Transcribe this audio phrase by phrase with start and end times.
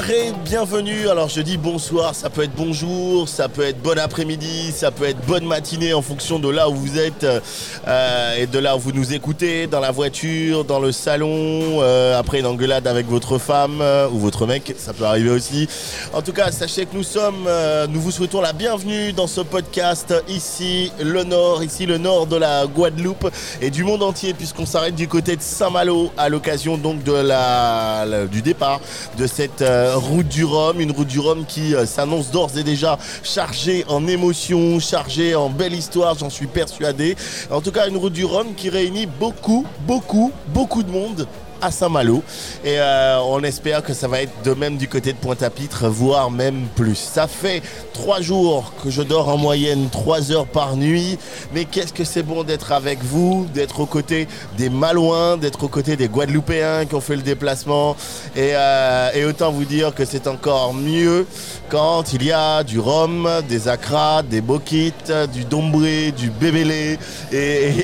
[0.00, 1.08] Bonsoir bienvenue.
[1.08, 5.04] Alors je dis bonsoir, ça peut être bonjour, ça peut être bon après-midi, ça peut
[5.04, 8.80] être bonne matinée en fonction de là où vous êtes euh, et de là où
[8.80, 13.38] vous nous écoutez, dans la voiture, dans le salon, euh, après une engueulade avec votre
[13.38, 15.68] femme euh, ou votre mec, ça peut arriver aussi.
[16.12, 17.48] En tout cas, sachez que nous sommes,
[17.90, 22.36] nous vous souhaitons la bienvenue dans ce podcast ici, le nord, ici le nord de
[22.36, 27.04] la Guadeloupe et du monde entier puisqu'on s'arrête du côté de Saint-Malo à l'occasion donc
[27.04, 28.80] de la, du départ
[29.16, 29.62] de cette
[29.96, 34.06] route du Rhum, une route du Rhum qui euh, s'annonce d'ores et déjà chargée en
[34.06, 37.16] émotions, chargée en belle histoire, j'en suis persuadé.
[37.50, 41.26] En tout cas, une route du Rhum qui réunit beaucoup, beaucoup, beaucoup de monde
[41.60, 42.22] à Saint-Malo.
[42.64, 46.30] Et euh, on espère que ça va être de même du côté de Pointe-à-Pitre, voire
[46.30, 46.96] même plus.
[46.96, 51.18] Ça fait trois jours que je dors en moyenne trois heures par nuit.
[51.54, 55.68] Mais qu'est-ce que c'est bon d'être avec vous, d'être aux côtés des Malouins, d'être aux
[55.68, 57.96] côtés des Guadeloupéens qui ont fait le déplacement.
[58.36, 61.26] Et, euh, autant vous dire que c'est encore mieux
[61.68, 66.98] quand il y a du rhum, des acras, des boquites, du dombré, du bébélé
[67.32, 67.36] et,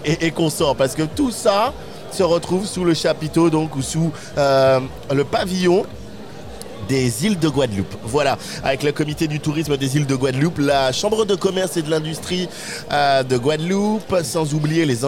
[0.05, 0.75] et, et qu'on sort.
[0.77, 1.73] Parce que tout ça,
[2.17, 4.81] se retrouve sous le chapiteau donc ou sous euh,
[5.13, 5.85] le pavillon
[6.89, 7.95] des îles de Guadeloupe.
[8.05, 11.83] Voilà, avec le comité du tourisme des îles de Guadeloupe, la chambre de commerce et
[11.83, 12.49] de l'industrie
[12.93, 14.99] euh, de Guadeloupe, sans oublier les,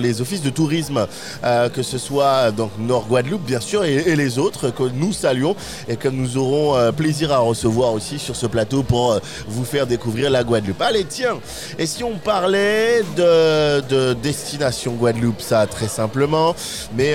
[0.00, 1.06] les offices de tourisme,
[1.44, 5.54] euh, que ce soit donc Nord Guadeloupe bien sûr, et, les autres que nous saluons
[5.88, 9.86] et que nous aurons euh, plaisir à recevoir aussi sur ce plateau pour vous faire
[9.86, 10.80] découvrir la Guadeloupe.
[10.80, 11.38] Allez, tiens,
[11.78, 16.54] et si on parlait de, destination Guadeloupe, ça très simplement,
[16.96, 17.14] mais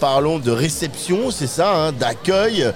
[0.00, 2.66] parlons de réception, c'est ça, hein, d'accueil,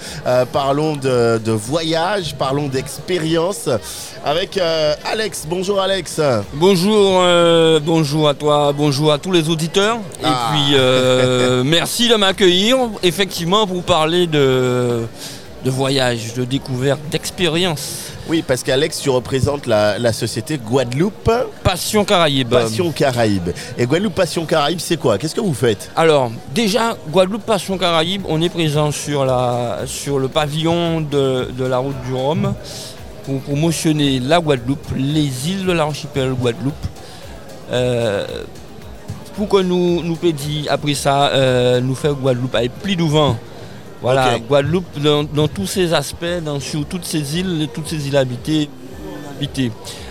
[0.53, 3.69] par parlons de, voyage, parlons d'expérience
[4.25, 5.47] avec euh, Alex.
[5.49, 6.21] Bonjour Alex.
[6.55, 9.99] Bonjour, euh, bonjour à toi, bonjour à tous les auditeurs.
[10.21, 10.51] Et ah.
[10.51, 15.03] puis euh, merci de m'accueillir, effectivement, pour parler de,
[15.67, 18.13] de voyage, de découverte, d'expérience.
[18.29, 21.29] Oui, parce qu'Alex, tu représentes la, société Guadeloupe.
[21.65, 22.51] Passion Caraïbe.
[22.51, 23.51] Passion Caraïbe.
[23.77, 25.19] Et Guadeloupe Passion Caraïbe, c'est quoi?
[25.19, 25.91] Qu'est-ce que vous faites?
[25.97, 31.79] Alors, déjà, Guadeloupe Passion Caraïbe, on est présent sur, la, sur le pavillon de, la
[31.79, 32.55] route du Rhum
[33.25, 36.75] pour promotionner la Guadeloupe, les îles de l'archipel Guadeloupe.
[37.73, 38.25] Euh,
[39.35, 43.03] pour que nous, nous pédions après ça, euh, nous faire Guadeloupe avec plus de
[44.03, 48.69] voilà, Guadeloupe, dans, tous ses aspects, dans, sur toutes ces îles, toutes ces îles habitées.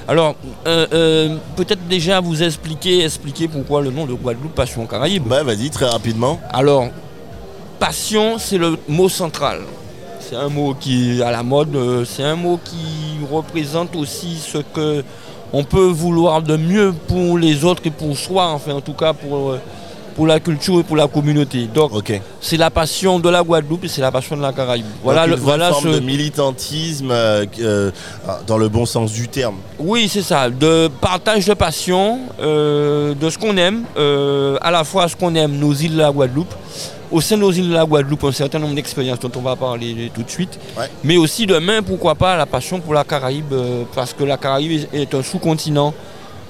[0.08, 0.36] Alors,
[0.68, 5.24] euh, euh, peut-être déjà vous expliquer, expliquer pourquoi le nom de Guadeloupe Passion Caraïbe.
[5.28, 6.40] Bah vas-y, très rapidement.
[6.52, 6.90] Alors,
[7.80, 9.62] passion, c'est le mot central.
[10.20, 14.38] C'est un mot qui est à la mode, euh, c'est un mot qui représente aussi
[14.38, 15.04] ce que
[15.54, 19.14] on peut vouloir de mieux pour les autres et pour soi, enfin en tout cas
[19.14, 19.56] pour
[20.16, 21.68] pour la culture et pour la communauté.
[21.72, 21.92] Donc,
[22.40, 24.86] c'est la passion de la Guadeloupe et c'est la passion de la Caraïbe.
[25.04, 27.92] Voilà, une voilà forme de militantisme euh, euh,
[28.48, 29.58] dans le bon sens du terme.
[29.78, 33.84] Oui, c'est ça, de partage de passion, euh, de ce qu'on aime,
[34.62, 36.54] à la fois ce qu'on aime, nos îles de la Guadeloupe,
[37.12, 39.58] au sein de nos îles de la Guadeloupe, un certain nombre d'expériences dont on va
[39.58, 40.58] parler tout de suite,
[41.04, 43.54] mais aussi demain, pourquoi pas, la passion pour la Caraïbe,
[43.94, 45.94] parce que la Caraïbe est un sous-continent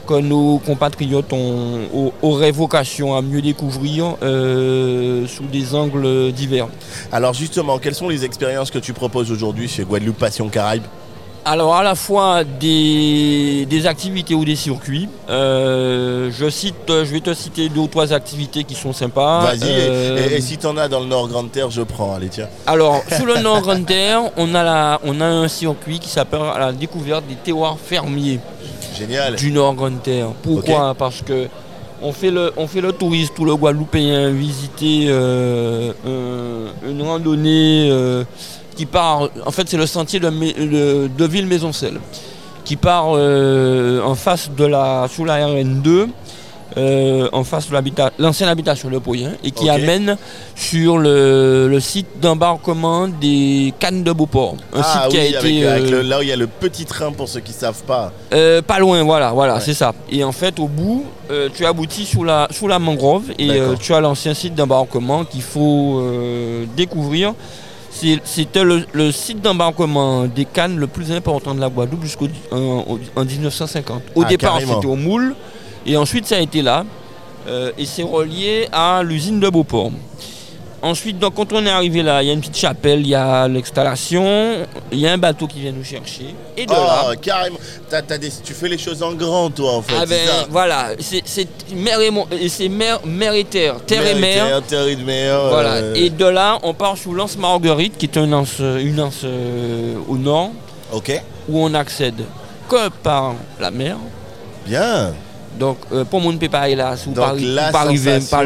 [0.06, 6.68] que nos compatriotes ont, auraient vocation à mieux découvrir euh, sous des angles divers.
[7.12, 10.84] Alors justement, quelles sont les expériences que tu proposes aujourd'hui chez Guadeloupe Passion Caraïbe
[11.48, 15.08] alors à la fois des, activités ou des circuits.
[15.30, 19.42] Euh, je cite, je vais te citer deux ou trois activités qui sont sympas.
[19.42, 22.16] Vas-y, et, euh, si tu en as dans le Nord Grande Terre, je prends.
[22.16, 22.48] Allez, tiens.
[22.66, 26.42] Alors sur le Nord Grande Terre, on a, la, on a un circuit qui s'appelle
[26.58, 28.40] la découverte des terroirs fermiers.
[28.98, 29.36] Génial.
[29.36, 30.30] du Nord Grande Terre.
[30.42, 31.48] Pourquoi Parce que
[32.02, 35.92] on fait, le, on fait le tourisme, tout le Guadeloupéen, visiter euh,
[36.88, 38.24] une randonnée euh,
[38.76, 42.00] qui part, en fait c'est le sentier de, de, Ville-Maisoncelle,
[42.64, 46.08] qui part euh, en face de la, sous la RN2,
[46.78, 47.76] euh, en face de
[48.20, 50.18] l'ancienne habitation Le Poyen et qui amène
[50.56, 54.56] sur le, site d'embarquement des cannes de Beauport.
[54.74, 55.66] Un ah site qui a été.
[55.66, 58.12] Euh, là où il y a le petit train pour ceux qui ne savent pas.
[58.34, 59.94] Euh, pas loin, voilà, voilà, c'est ça.
[60.10, 61.06] Et en fait, au bout,
[61.56, 63.50] tu aboutis sous la, sous la mangrove et
[63.80, 66.04] tu as l'ancien site d'embarquement qu'il faut
[66.76, 67.34] découvrir.
[68.26, 74.02] C'était le, site d'embarquement des cannes le plus important de la Guadeloupe jusqu'en en 1950.
[74.16, 75.36] Au ah, départ, c'était au Moule.
[75.86, 76.86] Et ensuite, ça a été là.
[77.48, 79.92] Euh, et c'est relié à l'usine de Beauport.
[80.82, 83.16] ensuite, donc, quand on est arrivé là, il y a une petite chapelle, il y
[83.16, 84.58] a l'installation,
[84.92, 86.34] il y a un bateau qui vient nous chercher.
[86.58, 87.58] Et de là, Oh, carrément.
[87.90, 89.94] T'as- t'as des- tu fais les choses en grand, toi, en fait.
[90.00, 91.24] ah ben, ça voilà, c'est
[91.76, 94.46] mer et, c'est mer, mer et terre, terre et mer.
[94.48, 95.40] Terre, terre et de mer.
[95.50, 95.74] Voilà.
[95.76, 99.22] euh, Et de là, on part sous l'anse Marguerite, qui est un anse, une anse
[99.24, 100.52] euh, au nord,
[100.92, 102.24] Ok, où on accède
[102.70, 103.98] que par la mer.
[104.68, 105.14] bien.
[105.60, 108.44] Donc, euh, pour mon pas là, Donc, pas la pas sensation- par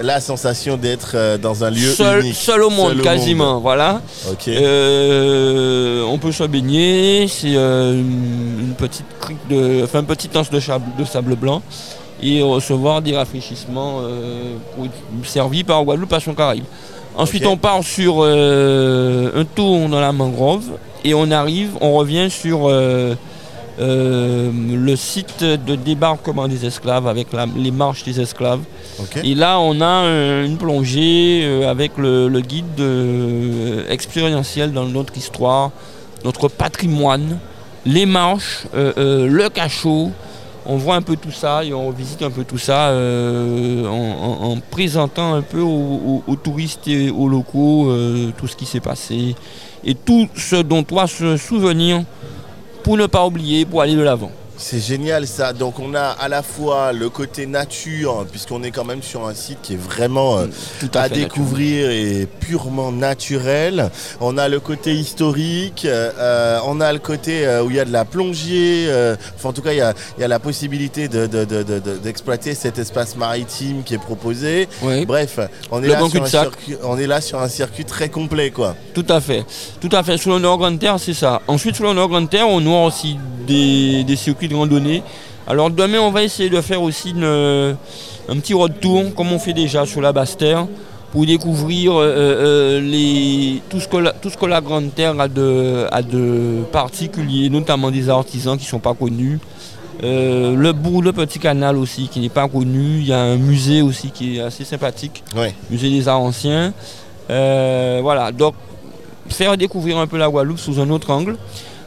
[0.00, 2.36] la sensation d'être euh, dans un lieu seul, unique.
[2.36, 3.60] seul au monde, Seul au quasiment.
[3.60, 4.00] Voilà.
[4.46, 10.50] Euh, on peut se baigner, c'est une, une petite crique de, enfin, un petit anse
[10.50, 11.62] de, sable- de sable blanc
[12.22, 14.00] et recevoir des rafraîchissements
[15.24, 16.64] servis par Guadeloupe Passion Caraïbe.
[17.16, 20.64] Ensuite, on part sur un tour dans la mangrove
[21.04, 22.68] et on arrive, on revient sur
[23.80, 28.60] euh, le site de débarquement des esclaves avec la- les marches des esclaves.
[29.24, 34.84] Et là, on a euh, une plongée euh, avec le, le guide euh, expérientiel dans
[34.86, 35.70] notre histoire,
[36.24, 37.38] notre patrimoine,
[37.84, 40.10] les marches, le cachot.
[40.66, 44.52] On voit un peu tout ça et on visite un peu tout ça en, en-
[44.52, 47.92] en présentant un peu aux, aux- aux touristes et aux locaux
[48.38, 49.34] tout ce qui s'est passé
[49.84, 52.02] et tout ce dont on doit se souvenir
[52.84, 54.30] pour ne pas oublier, pour aller de l'avant.
[54.56, 55.52] C'est génial ça.
[55.52, 59.34] Donc on a à la fois le côté nature, puisqu'on est quand même sur un
[59.34, 60.46] site qui est vraiment euh,
[60.80, 63.90] Tout à découvrir et purement naturel.
[64.20, 67.84] On a le côté historique, euh, on a le côté euh, où il y a
[67.84, 70.38] de la plongée, euh, enfin en tout cas il y a, il y a la
[70.38, 74.68] possibilité de- de- de- de- de- d'exploiter cet espace maritime qui est proposé.
[74.82, 75.04] Oui.
[75.04, 75.40] Bref,
[75.72, 78.08] on est, Le là bon sur un circuit, on est là sur un circuit très
[78.08, 78.76] complet quoi.
[78.94, 79.44] Tout à fait.
[79.80, 80.16] Tout à fait.
[80.16, 81.42] Sur le Nord Grande Terre, c'est ça.
[81.48, 85.02] Ensuite, sur le Nord Grande Terre, on aura aussi des, des circuits de randonnée.
[85.46, 87.74] Alors demain, on va essayer de faire aussi une, euh,
[88.28, 90.66] un petit road tour, comme on fait déjà sur la Basse Terre,
[91.12, 95.18] pour découvrir euh, euh, les, tout, ce que la, tout ce que la Grande Terre
[95.20, 99.38] a de, a de particulier, notamment des artisans qui ne sont pas connus.
[100.02, 102.98] Euh, le bourg, le petit canal aussi, qui n'est pas connu.
[102.98, 105.54] Il y a un musée aussi qui est assez sympathique Ouais.
[105.70, 106.72] musée des arts anciens.
[107.30, 108.54] Euh, voilà, donc
[109.28, 111.36] faire découvrir un peu la Guadeloupe sous un autre angle.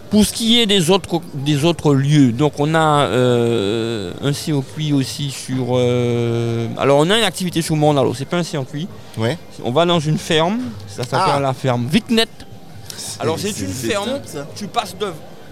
[0.10, 4.94] Pour ce qui est des autres, des autres lieux, donc on a euh, un circuit
[4.94, 5.66] aussi sur...
[5.72, 8.88] euh, alors on a une activité sur Mornalo, c'est pas un circuit.
[9.18, 9.38] Ouais.
[9.66, 11.40] On va dans une ferme, ça s'appelle Ah.
[11.42, 12.26] la ferme Vicnet.
[13.20, 15.08] Alors c'est une ferme, top, tu passes, de,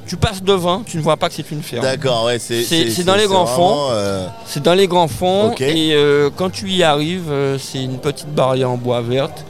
[0.08, 1.84] tu passes devant, tu ne vois pas que c'est une ferme.
[1.84, 5.54] D'accord, ouais, c'est C'est- c'est dans les grands vraiment, euh, C'est dans les grands fonds
[5.60, 7.30] et euh, quand tu y arrives,
[7.60, 9.44] c'est une petite barrière en bois verte.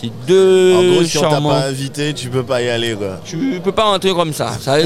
[0.00, 1.50] C'est deux en gros, si charmants.
[1.50, 3.20] pas invité, tu peux pas y aller quoi.
[3.24, 4.52] Tu peux pas rentrer comme ça.
[4.60, 4.76] ça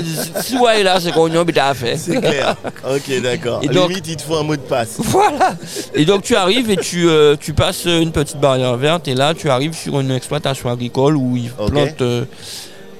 [0.43, 1.97] si tu es là, c'est qu'on y a fait.
[1.97, 2.57] C'est clair.
[2.85, 3.61] ok, d'accord.
[3.63, 4.99] Et donc- Limite, il te faut un mot de passe.
[5.05, 5.57] Voilà.
[5.95, 9.33] Et donc tu arrives et tu, euh, tu passes une petite barrière verte et là
[9.35, 12.25] tu arrives sur une exploitation agricole où ils plantent euh,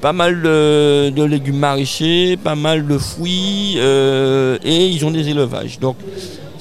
[0.01, 5.29] pas mal de, de légumes maraîchers, pas mal de fruits euh, et ils ont des
[5.29, 5.81] élevages.
[5.81, 5.97] Donc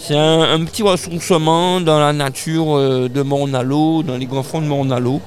[0.06, 4.62] c'est un, un petit ressourcement dans la nature euh, de Mornalo, dans les grands fonds
[4.62, 5.22] de Mornalo.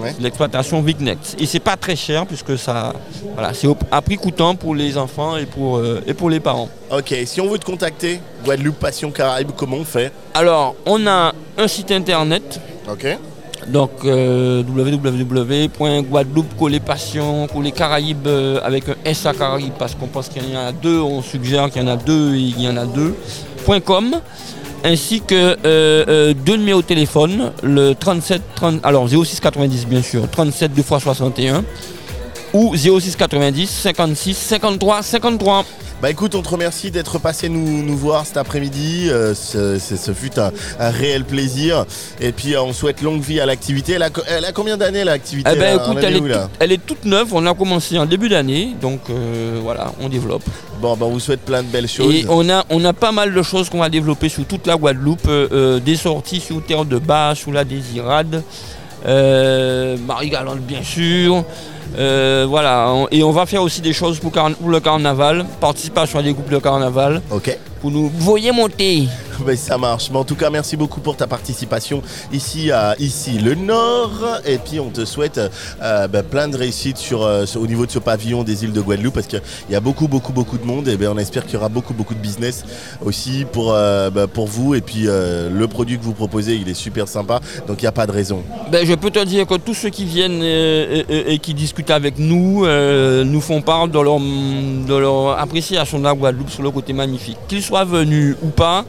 [0.00, 0.14] Ouais.
[0.20, 1.36] L'exploitation Vignex.
[1.38, 2.92] Et c'est pas très cher puisque ça,
[3.34, 6.68] voilà, c'est à prix coûtant pour les enfants et pour, euh, et pour les parents.
[6.90, 11.32] Ok, si on veut te contacter, Guadeloupe Passion Caraïbes, comment on fait Alors, on a
[11.58, 12.60] un site internet
[12.90, 13.18] Ok.
[13.66, 20.08] Donc euh, www.guadeloupe collé passion collé Caraïbes euh, avec un S à Caraïbes parce qu'on
[20.08, 22.60] pense qu'il y en a deux, on suggère qu'il y en a deux et il
[22.60, 23.14] y en a deux.
[23.62, 24.14] Point .com
[24.84, 30.02] ainsi que euh, euh, deux numéros de téléphone, le 37 30, alors 06 90 bien
[30.02, 31.64] sûr, 37 2 x 61
[32.52, 35.64] ou 06 90 56 53 53.
[36.02, 39.06] Bah écoute, on te remercie d'être passé nous, nous voir cet après-midi.
[39.08, 41.86] Euh, ce, fut un, un réel plaisir.
[42.20, 43.92] Et puis euh, on souhaite longue vie à l'activité.
[43.92, 46.26] Elle a, co- elle a combien d'années l'activité Eh ben écoute, elle est est, où,
[46.26, 49.92] là toute, elle est toute neuve, on a commencé en début d'année, donc euh, voilà,
[50.00, 50.42] on développe.
[50.80, 52.12] Bon, bah on vous souhaite plein de belles choses.
[52.12, 54.74] Et on a, on a pas mal de choses qu'on va développer sur toute la
[54.74, 58.42] Guadeloupe, euh, des sorties sur terre de bas, sous la Désirade,
[59.06, 61.44] euh, Marie-Galante bien sûr.
[61.98, 64.32] Euh, voilà, on- et on va faire aussi des choses pour
[64.66, 67.56] le carnaval, participation à des groupes de carnaval, Ok.
[67.80, 69.08] pour nous voyez monter.
[69.56, 70.10] Ça marche.
[70.10, 74.40] Mais en tout cas, merci beaucoup pour ta participation ici à ici le Nord.
[74.44, 75.40] Et puis on te souhaite
[75.82, 78.80] euh, ben, plein de réussite sur, euh, au niveau de ce pavillon des îles de
[78.80, 80.88] Guadeloupe parce qu'il y a beaucoup, beaucoup, beaucoup de monde.
[80.88, 82.64] Et ben, on espère qu'il y aura beaucoup, beaucoup de business
[83.04, 84.74] aussi pour, euh, ben, pour vous.
[84.74, 87.40] Et puis le produit que vous proposez, il est super sympa.
[87.66, 88.42] Donc il n'y a pas de raison.
[88.70, 92.66] Ben, je peux te dire que tous ceux qui viennent et, qui discutent avec nous
[92.66, 97.38] nous font part de leur, de leur appréciation de la Guadeloupe sur le côté magnifique.
[97.48, 98.84] Qu'ils soient venus ou pas,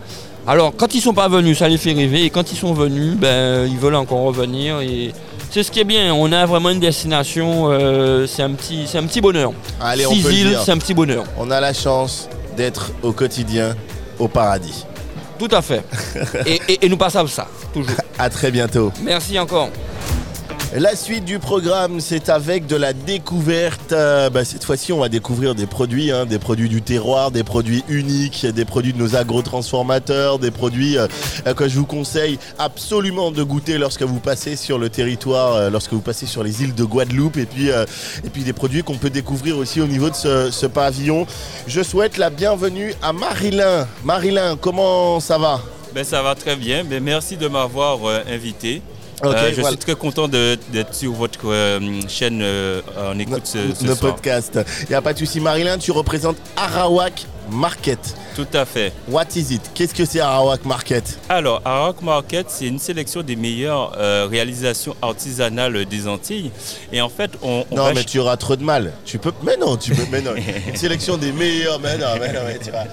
[0.45, 2.23] Alors, quand ils sont pas venus, ça les fait rêver.
[2.25, 4.81] Et quand ils sont venus, ben, ils veulent encore revenir.
[4.81, 5.13] Et
[5.49, 6.13] c'est ce qui est bien.
[6.13, 7.69] On a vraiment une destination.
[7.71, 9.53] euh, c'est un petit, c'est un petit bonheur.
[9.79, 10.61] Allez, on Six peut le îles, dire.
[10.63, 11.23] c'est un petit bonheur.
[11.37, 13.75] On a la chance d'être au quotidien
[14.19, 14.85] au paradis.
[15.39, 15.83] Tout à fait.
[16.45, 17.95] et, et- et nous passons ça, toujours.
[18.19, 18.91] À très bientôt.
[19.01, 19.69] Merci encore.
[20.75, 23.91] La suite du programme, c'est avec de la découverte.
[23.91, 27.43] Euh, bah, cette fois-ci, on va découvrir des produits, hein, des produits du terroir, des
[27.43, 31.07] produits uniques, des produits de nos agrotransformateurs, des produits euh,
[31.55, 35.93] que je vous conseille absolument de goûter lorsque vous passez sur le territoire, euh, lorsque
[35.93, 39.79] vous passez sur les îles de Guadeloupe, et puis, des produits qu'on peut découvrir aussi
[39.79, 41.27] au niveau de ce, pavillon.
[41.67, 43.87] Je souhaite la bienvenue à Marilyn.
[44.03, 45.61] Marilyn, comment ça va?
[45.93, 46.83] Ben, ça va très bien.
[46.83, 48.81] Ben, merci de m'avoir invité.
[49.23, 49.69] Euh, je voilà.
[49.69, 54.13] suis très content d'être sur votre euh, chaîne euh, en écoute ce, ce le soir.
[54.13, 54.59] podcast.
[54.81, 55.39] Il n'y a pas de souci.
[55.39, 57.99] Marilyn, tu représentes Arawak Market.
[58.35, 58.91] Tout à fait.
[59.07, 59.61] What is it?
[59.75, 64.95] Qu'est-ce que c'est Arawak Market Alors, Arak Market, c'est une sélection des meilleures euh, réalisations
[65.01, 66.51] artisanales des Antilles.
[66.91, 68.93] Et en fait, on, on Non, mais tu auras trop de mal.
[69.05, 69.31] Tu peux.
[69.43, 70.05] Mais non, tu peux.
[70.11, 70.31] Mais non.
[70.67, 71.79] Une sélection des meilleurs.
[71.79, 72.85] Mais non, mais non, mais tu vas.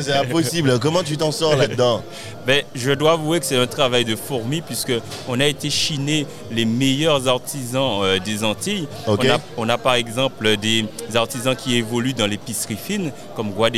[0.00, 0.78] C'est impossible.
[0.78, 2.02] Comment tu t'en sors là-dedans?
[2.46, 4.92] Ben, je dois avouer que c'est un travail de fourmi puisque
[5.28, 8.86] on a été chiner les meilleurs artisans euh, des Antilles.
[9.08, 9.24] Ok.
[9.24, 13.68] On, a, on a par exemple des artisans qui évoluent dans l'épicerie fine comme Bois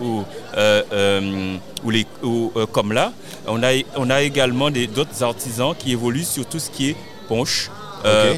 [0.00, 0.22] ou,
[0.56, 3.12] euh, euh, ou, les, ou, euh, comme là.
[3.46, 6.96] On a, on a également des- d'autres artisans qui évoluent sur tout ce qui est
[7.28, 7.70] ponche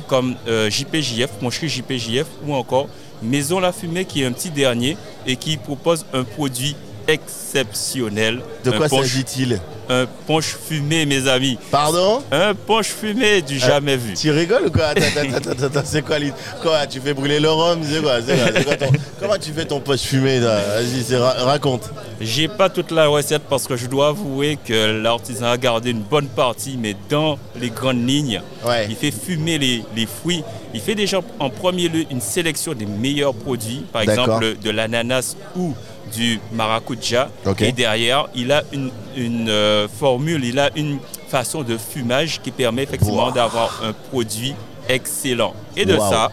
[0.06, 0.36] comme
[0.70, 2.86] JPJF, poncherie JPJF ou encore
[3.22, 6.76] Maison La Fumée qui est un petit dernier et qui propose un produit
[7.08, 8.40] exceptionnel.
[8.64, 11.56] De quoi punch- s'agit-il un punch fumé, mes amis.
[11.70, 14.14] Pardon Un punch fumé du jamais vu.
[14.14, 16.16] Tu rigoles ou quoi Attends, attends, attends, attends, c'est quoi
[16.60, 19.52] Quoi Tu fais brûler le rhum C'est quoi, C'est quoi, C'est quoi ton- Comment tu
[19.52, 21.88] fais ton poche fumé Vas-y, ra- raconte.
[22.20, 26.02] J'ai pas toute la recette parce que je dois avouer que l'artisan a gardé une
[26.02, 28.86] bonne partie, mais dans les grandes lignes, Ouais.
[28.90, 30.42] il fait fumer les, les fruits.
[30.74, 35.36] Il fait déjà en premier lieu une sélection des meilleurs produits, par exemple de l'ananas
[35.54, 35.74] ou
[36.14, 37.28] du maracuja.
[37.60, 40.98] Et derrière, il a une, une, euh, formule, il a une
[41.28, 43.32] façon de fumage qui permet effectivement Wow.
[43.32, 44.54] d'avoir un produit
[44.88, 45.54] excellent.
[45.76, 46.10] Et de Wow.
[46.10, 46.30] ça,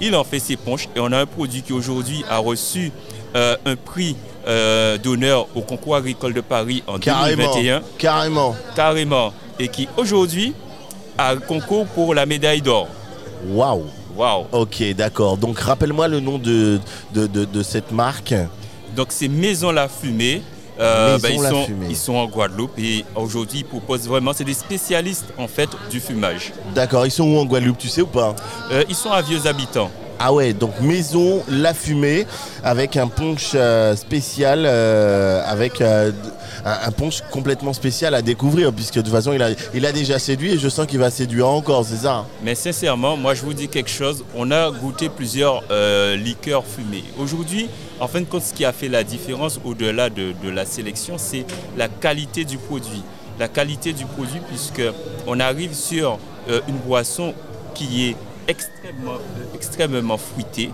[0.00, 2.90] il en fait ses ponches et on a un produit qui aujourd'hui a reçu
[3.36, 7.42] euh, un prix euh, d'honneur au concours agricole de Paris en Carrément.
[7.54, 8.54] 2021, Carrément.
[8.76, 10.52] carrément, et qui aujourd'hui
[11.18, 12.88] a un concours pour la médaille d'or.
[13.48, 13.84] Waouh.
[14.16, 15.36] Waouh Ok, d'accord.
[15.36, 16.78] Donc rappelle-moi le nom de,
[17.12, 18.34] de, de- de cette marque.
[18.94, 20.42] Donc c'est Maison La Fumée.
[20.80, 21.86] Euh, Maison ils, La sont, Fumée.
[21.90, 26.00] ils sont en Guadeloupe et aujourd'hui ils proposent vraiment, c'est des spécialistes en fait du
[26.00, 26.52] fumage.
[26.74, 28.34] D'accord, ils sont où en Guadeloupe, tu sais ou pas?
[28.72, 29.90] Euh, ils sont à Vieux Habitants.
[30.18, 32.26] Ah ouais, donc maison la fumée
[32.62, 36.12] avec un punch euh, spécial, euh, avec euh,
[36.64, 40.52] un, un punch complètement spécial à découvrir puisque de toute façon il a, déjà séduit
[40.52, 43.68] et je sens qu'il va séduire encore, c'est ça Mais sincèrement, moi je vous dis
[43.68, 45.62] quelque chose, on a goûté plusieurs
[46.16, 47.04] liqueurs fumées.
[47.18, 47.68] Aujourd'hui,
[48.00, 51.16] en fin de compte, ce qui a fait la différence au-delà de, de la sélection,
[51.18, 51.44] c'est
[51.76, 53.02] la qualité du produit.
[53.38, 54.82] La qualité du produit puisque
[55.26, 56.18] on arrive sur
[56.68, 57.34] une boisson
[57.74, 58.16] qui est
[58.48, 60.70] extrêmement, euh, extrêmement fruitée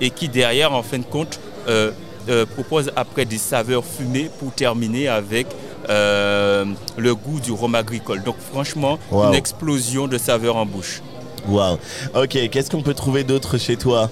[0.00, 1.38] et qui derrière, en fin de compte,
[1.68, 1.90] euh,
[2.28, 5.46] euh, propose après des saveurs fumées pour terminer avec
[5.88, 6.64] euh,
[6.96, 8.22] le goût du rhum agricole.
[8.22, 9.28] Donc franchement, Wow.
[9.28, 11.02] une explosion de saveurs en bouche.
[11.48, 11.78] Waouh.
[12.14, 14.08] Ok, qu'est-ce qu'on peut trouver d'autre chez toi?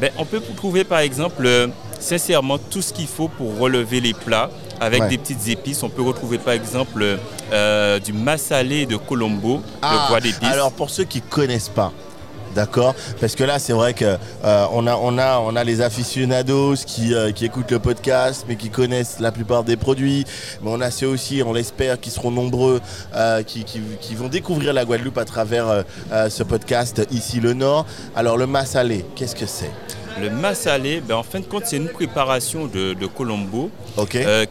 [0.00, 1.68] Ben, on peut trouver par exemple, euh,
[2.00, 4.48] sincèrement, tout ce qu'il faut pour relever les plats
[4.80, 5.08] avec Ouais.
[5.10, 5.82] des petites épices.
[5.82, 7.18] On peut retrouver par exemple
[7.52, 10.38] euh, du massalé de Colombo, de bois d'épices.
[10.42, 11.92] Ah, alors pour ceux qui connaissent pas,
[12.54, 14.04] d'accord Parce que là, c'est vrai que
[14.44, 18.44] euh, on a, on a, on a les aficionados qui, euh, qui écoutent le podcast,
[18.48, 20.24] mais qui connaissent la plupart des produits.
[20.62, 22.80] Mais on a ceux aussi, on l'espère, qui seront nombreux,
[23.14, 25.84] euh, qui, qui- qui vont découvrir la Guadeloupe à travers
[26.28, 27.86] ce podcast ici le Nord.
[28.14, 29.70] Alors le massalé, qu'est-ce que c'est?
[30.20, 33.70] Le massalé, ben, en fin de compte, c'est une préparation de, de Colombo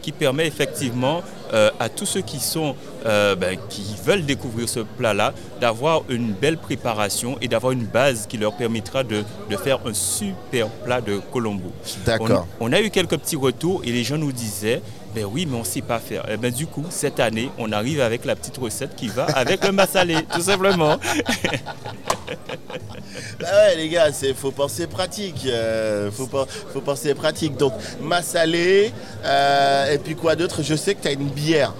[0.02, 2.74] qui permet effectivement à tous ceux qui sont
[3.06, 8.26] euh, ben, qui veulent découvrir ce plat-là d'avoir une belle préparation et d'avoir une base
[8.28, 11.72] qui leur permettra de, de faire un super plat de Colombo.
[12.04, 12.46] D'accord.
[12.60, 14.82] On, on a eu quelques petits retours et les gens nous disaient
[15.14, 16.26] ben oui, mais on ne sait pas faire.
[16.30, 19.62] Et ben du coup, cette année, on arrive avec la petite recette qui va avec
[19.62, 20.96] le massalé, tout simplement.
[23.38, 25.46] Bah ouais les gars, c'est faut penser pratique.
[25.46, 26.28] euh, faut,
[26.72, 27.56] faut penser pratique.
[27.58, 28.90] Donc massalé,
[29.24, 30.62] euh, et puis quoi d'autre?
[30.62, 31.74] Je sais que tu as une bière.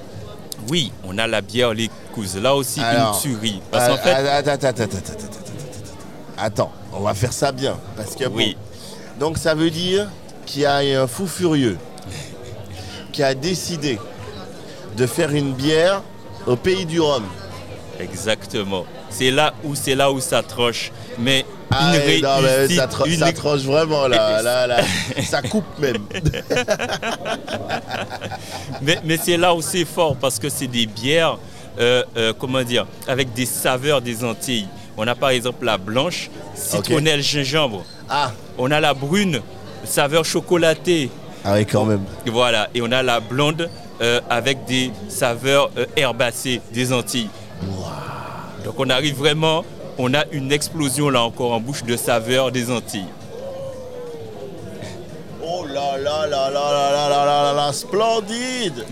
[0.70, 2.36] Oui, on a la bière les cousses.
[2.36, 3.62] Là aussi, Alors, une tuerie.
[3.70, 4.14] Parce qu'en fait,
[6.38, 7.76] Attends, on va faire ça bien.
[7.96, 8.56] Parce que bon, oui,
[9.18, 10.08] Donc ça veut dire
[10.46, 11.78] qu'il y a un fou furieux
[13.12, 13.98] qui a décidé
[14.96, 16.02] de faire une bière
[16.46, 17.24] au pays du rhum.
[18.00, 18.84] Exactement.
[19.10, 20.90] C'est là où c'est là où ça troche.
[21.18, 24.76] Mais Ah une non, mais ça, tro- une ça ex- troche vraiment là, là, là.
[25.28, 25.96] ça coupe même.
[28.82, 31.38] Mais, mais c'est là où c'est fort parce que c'est des bières,
[31.78, 34.66] euh, euh, comment dire, avec des saveurs des Antilles.
[34.96, 37.84] On a par exemple la blanche, citronnelle gingembre.
[38.08, 39.40] Ah, On a la brune,
[39.84, 41.10] saveur chocolatée.
[41.44, 42.02] ah oui quand même.
[42.26, 42.68] Voilà.
[42.74, 47.30] Et on a la blonde euh, avec des saveurs herbacées des Antilles.
[48.64, 49.64] Donc on arrive vraiment,
[49.98, 53.06] on a une explosion là encore en bouche de saveurs des Antilles.
[55.44, 58.86] Oh là là là là là là là là là là, splendide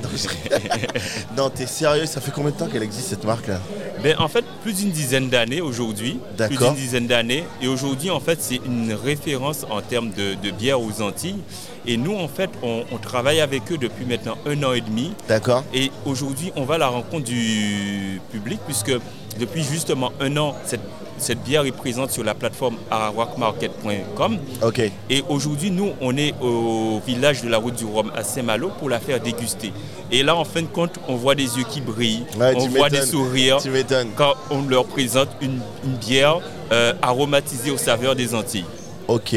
[1.36, 3.60] Non, t'es sérieux Ça fait combien de temps qu'elle existe cette marque là
[4.02, 6.18] Ben, en fait, plus d'une dizaine d'années aujourd'hui.
[6.36, 6.72] Plus D'accord.
[6.72, 7.44] d'une dizaine d'années.
[7.62, 11.38] Et aujourd'hui, en fait, c'est une référence en termes de, de bière aux Antilles.
[11.86, 15.12] Et nous, en fait, on, on travaille avec eux depuis maintenant un an et demi.
[15.28, 18.92] D'accord Et aujourd'hui, on va à la rencontre du public, puisque
[19.38, 20.80] depuis justement un an, cette,
[21.18, 24.38] cette bière est présente sur la plateforme arawakmarket.com.
[24.62, 24.90] Ok.
[25.10, 28.88] Et aujourd'hui, nous, on est au village de la route du Rhum à Saint-Malo pour
[28.88, 29.72] la faire déguster.
[30.10, 32.90] Et là, en fin de compte, on voit des yeux qui brillent, Ouais, on voit
[32.90, 33.70] des sourires Tu
[34.16, 36.38] quand on leur présente une, une bière
[36.72, 38.64] euh, aromatisée aux saveurs des Antilles.
[39.08, 39.36] Ok.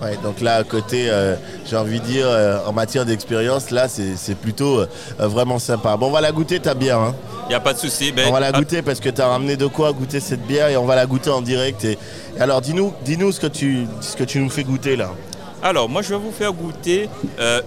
[0.00, 1.34] Ouais, donc là, à côté, euh,
[1.66, 4.86] j'ai envie de dire, euh, en matière d'expérience, là, c'est plutôt euh,
[5.18, 5.96] vraiment sympa.
[5.96, 7.00] Bon, on va la goûter ta bière.
[7.00, 7.14] Hein.
[7.46, 8.12] Il n'y a pas de souci.
[8.12, 10.68] ben, On va la goûter parce que tu as ramené de quoi goûter cette bière
[10.68, 11.84] et on va la goûter en direct.
[11.84, 11.98] Et,
[12.38, 15.10] alors, dis-nous dis-nous ce, que tu- ce que tu nous fais goûter là.
[15.64, 17.08] Alors, moi, je vais vous faire goûter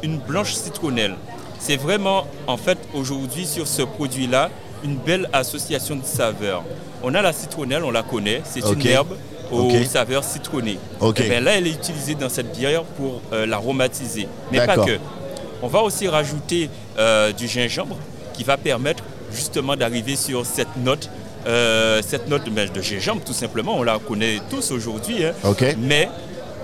[0.01, 1.15] une blanche citronnelle.
[1.59, 4.50] C'est vraiment, en fait, aujourd'hui, sur ce produit-là,
[4.85, 6.63] une belle association de saveurs.
[7.03, 9.15] On a la citronnelle, on la connaît, c'est une herbe
[9.51, 9.86] aux Ok.
[9.86, 10.77] saveurs citronnées.
[11.17, 14.27] Eh ben là, elle est utilisée dans cette bière pour euh, l'aromatiser.
[14.51, 14.98] Mais pas que.
[15.62, 17.98] On va aussi rajouter euh, du gingembre
[18.34, 19.03] qui va permettre
[19.34, 21.10] justement d'arriver sur cette note.
[21.48, 25.24] euh, cette note ben, de gingembre, tout simplement, on la connaît tous aujourd'hui.
[25.25, 25.34] hein.
[25.79, 26.08] Mais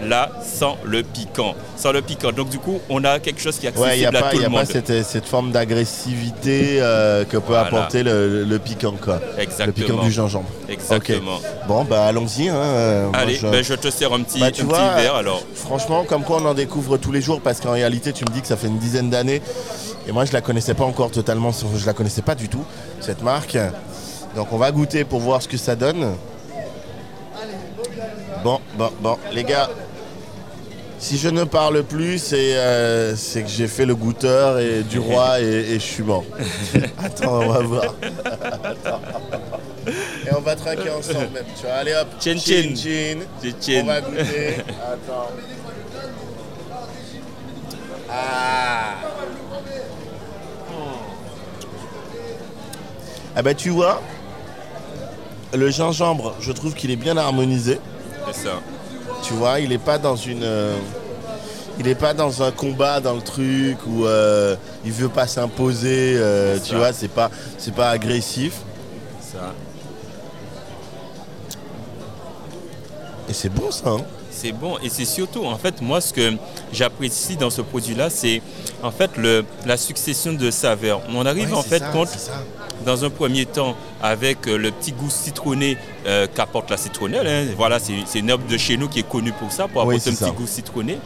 [0.02, 1.56] là, sans le piquant.
[1.76, 2.32] Sans le piquant.
[2.32, 4.22] Donc, du coup, on a quelque chose qui est Ouais, il n'y a accessible à
[4.22, 4.68] pas, tout y a le pas monde.
[4.72, 7.68] cette, cette forme d'agressivité euh, que peut Voilà.
[7.68, 9.20] apporter le, le piquant, quoi.
[9.38, 9.74] Le Exactement.
[9.88, 10.50] piquant du gingembre.
[10.70, 11.40] Exactement.
[11.68, 12.50] Bon, bah allons-y.
[12.50, 14.78] hein, euh, moi, Allez, je- ben, je te sers un petit, Bah, tu un vois,
[14.80, 15.42] petit verre alors.
[15.56, 18.42] Franchement, comme quoi on en découvre tous les jours parce qu'en réalité, tu me dis
[18.42, 19.42] que ça fait une dizaine d'années
[20.08, 22.64] et moi je la connaissais pas encore totalement, je la connaissais pas du tout
[23.02, 23.58] cette marque.
[24.36, 26.14] Donc on va goûter pour voir ce que ça donne.
[28.44, 29.70] Bon, bon, bon, les gars,
[31.00, 35.00] si je ne parle plus, c'est euh, c'est que j'ai fait le goûteur et du
[35.00, 36.24] roi et, et je suis mort.
[37.04, 37.96] Attends, on va voir.
[38.64, 39.02] Attends.
[40.26, 41.46] Et on va traquer ensemble même.
[41.56, 42.08] Tu vois, allez hop.
[42.20, 42.76] Chin, chin.
[42.76, 43.20] chin.
[43.42, 43.82] Chin, chin.
[43.84, 44.56] On va goûter.
[44.84, 45.32] Attends.
[48.10, 48.96] Ah.
[53.40, 54.02] Ah bah tu vois,
[55.54, 57.80] le gingembre, je trouve qu'il est bien harmonisé.
[58.26, 58.62] C'est ça.
[59.24, 60.44] Tu vois, il n'est pas dans une.
[60.44, 60.76] euh,
[61.80, 66.16] il n'est pas dans un combat dans le truc où euh, il veut pas s'imposer.
[66.18, 66.78] euh, tu ça.
[66.78, 68.54] vois, c'est pas, c'est pas agressif.
[69.22, 69.54] ça.
[73.30, 73.90] Et c'est bon ça.
[73.90, 74.02] hein.
[74.32, 76.34] C'est bon et c'est surtout en fait moi ce que
[76.72, 78.40] j'apprécie dans ce produit-là c'est
[78.84, 81.02] en fait le, la succession de saveurs.
[81.10, 82.44] On arrive Ouais, en fait ça, compte c'est ça.
[82.86, 87.28] Dans un premier temps avec euh, le petit goût citronné euh, qu'apporte la citronnelle.
[87.28, 87.54] hein.
[87.58, 90.12] Voilà, c'est une herbe de chez nous qui est connue pour ça, pour Oui, apporter
[90.12, 90.98] un petit goût citronné.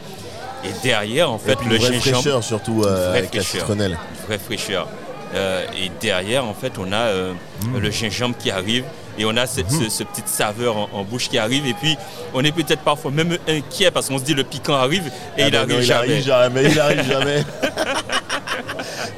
[0.63, 3.61] Et derrière en fait le une vraie gingembre, fraîcheur surtout euh, vraie avec la fraîcheur.
[3.61, 3.97] citronnelle.
[4.27, 4.87] vraie fraîcheur.
[5.33, 7.33] Euh, et derrière, en fait, on a euh,
[7.65, 7.77] Mm.
[7.77, 8.83] le gingembre qui arrive
[9.17, 11.65] et on a cette ce, ce petite saveur en, en bouche qui arrive.
[11.67, 11.95] Et puis,
[12.33, 15.07] on est peut-être parfois même inquiet parce qu'on se dit le piquant arrive
[15.37, 15.99] et Ah il ben arrive non, il jamais.
[16.13, 16.63] arrive jamais.
[16.71, 17.43] Il arrive jamais.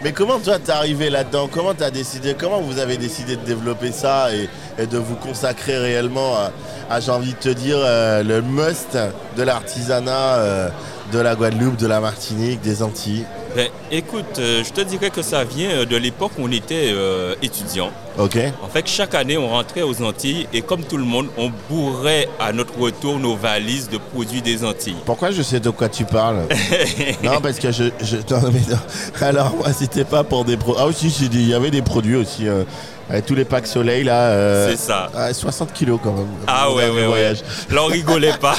[0.04, 1.48] Mais comment toi t'es arrivé là-dedans?
[1.50, 2.36] Comment t'as décidé?
[2.38, 4.50] Comment vous avez décidé de développer ça et,
[4.86, 6.52] de vous consacrer réellement à,
[6.90, 8.98] à, j'ai envie de te dire, euh, le must
[9.38, 10.70] de l'artisanat euh,
[11.14, 13.26] de la Guadeloupe, de la Martinique, des Antilles?
[13.56, 16.90] Ben, écoute, euh, je te dirais que ça vient euh, de l'époque où on était
[16.92, 17.92] euh, étudiant.
[18.18, 18.38] Ok.
[18.64, 22.28] En fait, chaque année, on rentrait aux Antilles et comme tout le monde, on bourrait
[22.40, 24.96] à notre retour nos valises de produits des Antilles.
[25.06, 26.48] Pourquoi je sais de quoi tu parles?
[27.24, 27.86] Non, parce que je.
[28.02, 28.80] je non, mais non.
[29.22, 30.82] Alors, moi, c'était pas pour des produits.
[30.84, 32.48] Ah, aussi, j'ai dit, il y avait des produits aussi.
[32.48, 32.64] euh,
[33.10, 34.68] avec tous les packs soleil, là.
[34.70, 35.10] C'est ça.
[35.16, 36.26] ah, 60 kilos quand même.
[36.48, 37.06] Ah ouais, ouais, ouais.
[37.06, 37.44] voyage.
[37.70, 38.56] Là, on rigolait pas.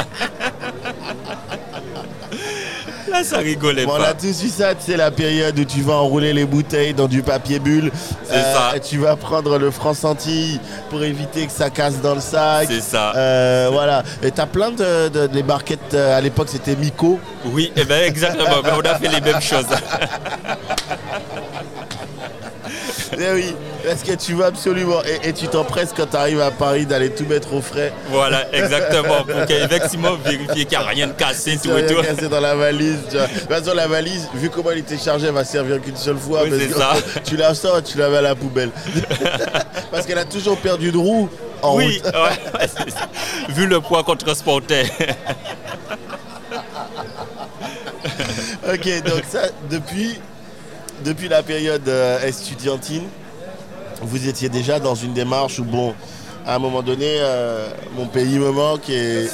[3.12, 5.82] Là, ça rigolait Bon, on a tous eu ça, tu sais, la période où tu
[5.82, 7.92] vas enrouler les bouteilles dans du papier bulle.
[8.24, 8.72] C'est ça.
[8.74, 12.68] et Tu vas prendre le franc Antilles pour éviter que ça casse dans le sac.
[12.70, 13.12] C'est ça.
[13.14, 14.02] Euh, voilà.
[14.22, 17.20] Et t'as plein de, de- les barquettes, euh, à l'époque, c'était Miko.
[17.44, 18.62] Oui, eh ben exactement.
[18.64, 19.66] Ben, on a fait les mêmes choses.
[23.18, 25.02] Eh oui, parce que tu veux absolument.
[25.22, 27.92] Et, tu t'empresses quand tu arrives à Paris d'aller tout mettre au frais.
[28.08, 29.24] Voilà, exactement.
[29.24, 31.96] Pour qu'effectivement vérifier qu'il n'y a rien de cassé, tout et tout.
[32.00, 32.98] Rien cassé dans la valise.
[33.10, 33.26] Tu vois.
[33.26, 36.18] De toute façon, la valise, vu comment elle était chargée, elle va servir qu'une seule
[36.18, 36.42] fois.
[36.44, 36.92] Oui, c'est ça.
[37.24, 38.70] Tu la sors, tu la mets à la poubelle.
[39.90, 41.28] parce qu'elle a toujours perdu de roue.
[41.62, 42.68] En oui, ouais,
[43.50, 44.84] vu le poids qu'on transportait.
[48.68, 50.18] ok, donc ça, depuis,
[51.04, 53.04] depuis la période euh, estudiantine,
[54.02, 55.94] vous étiez déjà dans une démarche où, bon,
[56.46, 59.26] à un moment donné, euh, mon pays me manque et,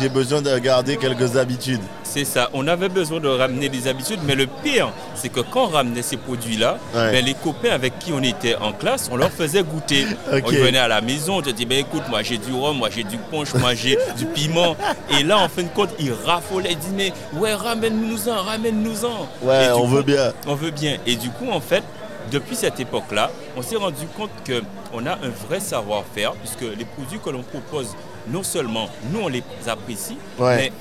[0.00, 1.80] j'ai besoin de garder quelques habitudes.
[2.02, 5.64] C'est ça, on avait besoin de ramener des habitudes, mais le pire, c'est que quand
[5.64, 9.30] on ramenait ces produits-là, ben, les copains avec qui on était en classe, on leur
[9.30, 10.06] faisait goûter.
[10.30, 12.88] On venait à la maison, on te dit, ben, écoute, moi j'ai du rhum, moi
[12.94, 14.76] j'ai du punch, moi j'ai du piment.
[15.18, 19.28] Et là, en fin de compte, ils raffolaient, ils disaient, mais ouais, ramène-nous-en, ramène-nous-en.
[19.42, 20.32] Ouais, on veut bien.
[20.46, 20.98] On veut bien.
[21.06, 21.82] Et du coup, en fait,
[22.30, 27.18] depuis cette époque-là, on s'est rendu compte qu'on a un vrai savoir-faire, puisque les produits
[27.18, 27.94] que l'on propose,
[28.28, 30.72] non seulement nous on les apprécie, mais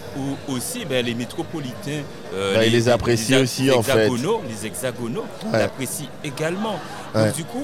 [0.48, 2.04] aussi ben, les métropolitains,
[2.34, 4.10] euh, ben, ils les, apprécient aussi en fait.
[4.10, 6.80] Les hexagonaux l'apprécient également.
[7.14, 7.64] Donc, du coup,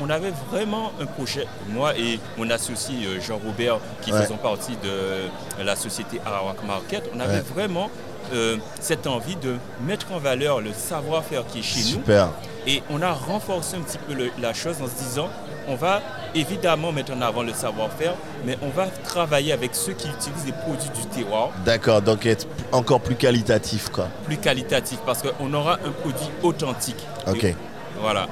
[0.00, 5.62] on avait vraiment un projet, moi et mon associé euh, Jean-Robert, qui faisons partie de
[5.62, 7.90] la société Arawak Market, on avait vraiment
[8.32, 9.56] euh, cette envie de
[9.86, 12.26] mettre en valeur le savoir-faire qui est chez Super.
[12.26, 12.32] nous.
[12.66, 15.28] Et on a renforcé un petit peu la chose en se disant,
[15.68, 16.00] on va
[16.34, 18.14] évidemment mettre en avant le savoir-faire,
[18.46, 21.50] mais on va travailler avec ceux qui utilisent les produits du terroir.
[21.64, 24.08] D'accord, donc être encore plus qualitatif quoi.
[24.24, 27.06] Plus qualitatif parce qu'on aura un produit authentique.
[27.26, 27.54] Ok.
[28.00, 28.28] voilà.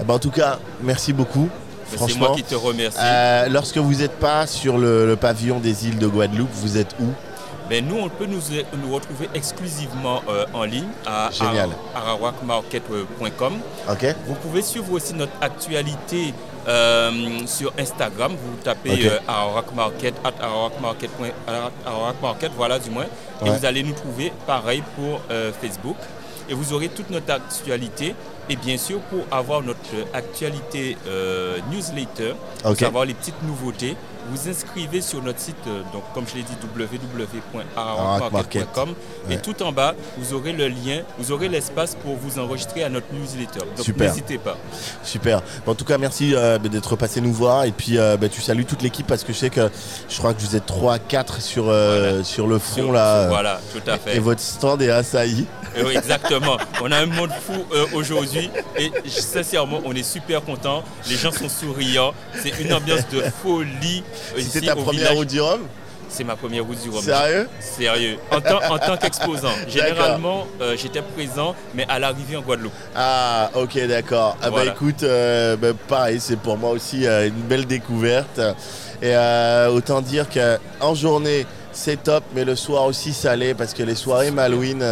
[0.00, 1.48] Eh ben, en tout cas, merci beaucoup.
[1.96, 2.98] C'est moi qui te remercie.
[3.00, 7.06] Euh, lorsque vous n'êtes pas sur le pavillon des îles de Guadeloupe, vous êtes où?
[7.68, 8.40] Ben, nous, on peut nous,
[8.80, 11.30] nous retrouver exclusivement euh, en ligne à
[11.94, 13.54] arawakmarket.com.
[14.26, 16.32] Vous pouvez suivre aussi notre actualité
[16.68, 17.10] euh,
[17.46, 18.32] sur Instagram.
[18.40, 19.08] Vous tapez okay.
[19.08, 20.14] Euh, arawakmarket,
[21.84, 23.06] arawakmarket, voilà du moins.
[23.44, 25.20] Et vous allez nous trouver pareil pour
[25.60, 25.96] Facebook.
[26.48, 28.14] Et vous aurez toute notre actualité.
[28.48, 29.80] Et bien sûr, pour avoir notre
[30.14, 30.96] actualité
[31.72, 33.96] newsletter, pour savoir les petites nouveautés,
[34.30, 38.94] vous inscrivez sur notre site, euh, donc comme je l'ai dit, www.arawakmarket.com
[39.30, 42.88] et tout en bas, vous aurez le lien, vous aurez l'espace pour vous enregistrer à
[42.88, 43.60] notre newsletter.
[43.76, 44.56] Donc n'hésitez pas.
[45.02, 45.42] Super.
[45.66, 48.64] en tout cas, merci euh, d'être passé nous voir et puis euh, bah, tu salues
[48.64, 49.68] toute l'équipe parce que je sais que
[50.08, 51.72] je crois que vous êtes 3 4 sur,
[52.24, 53.28] sur le front là.
[53.28, 54.16] Voilà, tout à fait.
[54.16, 55.46] Et votre stand est assailli.
[55.84, 56.56] Oui, exactement.
[56.82, 60.82] on a un monde fou aujourd'hui et sincèrement, on est super content.
[61.08, 62.12] Les gens sont souriants.
[62.42, 64.02] C'est une ambiance de folie
[64.38, 65.60] c'est ta première route du Rhum
[66.08, 67.02] c'est ma première route du Rhum.
[67.02, 68.18] Sérieux Sérieux.
[68.30, 69.52] En tant, en tant qu'exposant.
[69.68, 72.72] Généralement, euh, j'étais présent, mais à l'arrivée en Guadeloupe.
[72.94, 74.36] Ah, ok, d'accord.
[74.40, 78.40] Ah, bah écoute, euh, bah, pareil, c'est pour moi aussi euh, une belle découverte.
[79.02, 79.14] Et
[79.68, 81.44] autant dire qu'en journée,
[81.76, 84.82] c'est top, mais le soir aussi salé parce que les soirées Malouine,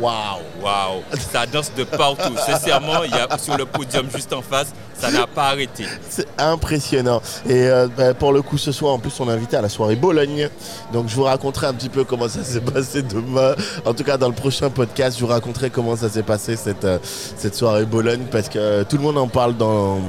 [0.00, 0.42] waouh!
[0.62, 1.02] Waouh!
[1.32, 2.34] Ça danse de partout.
[2.46, 5.84] Sincèrement, il y a sur le podium juste en face, ça n'a pas arrêté.
[6.08, 7.22] C'est impressionnant.
[7.48, 9.68] Et euh, bah, pour le coup, ce soir, en plus, on est invité à la
[9.68, 10.48] soirée Bologne.
[10.92, 13.54] Donc, je vous raconterai un petit peu comment ça s'est passé demain.
[13.84, 16.84] En tout cas, dans le prochain podcast, je vous raconterai comment ça s'est passé cette,
[16.84, 20.00] euh, cette soirée Bologne parce que tout le monde en parle dans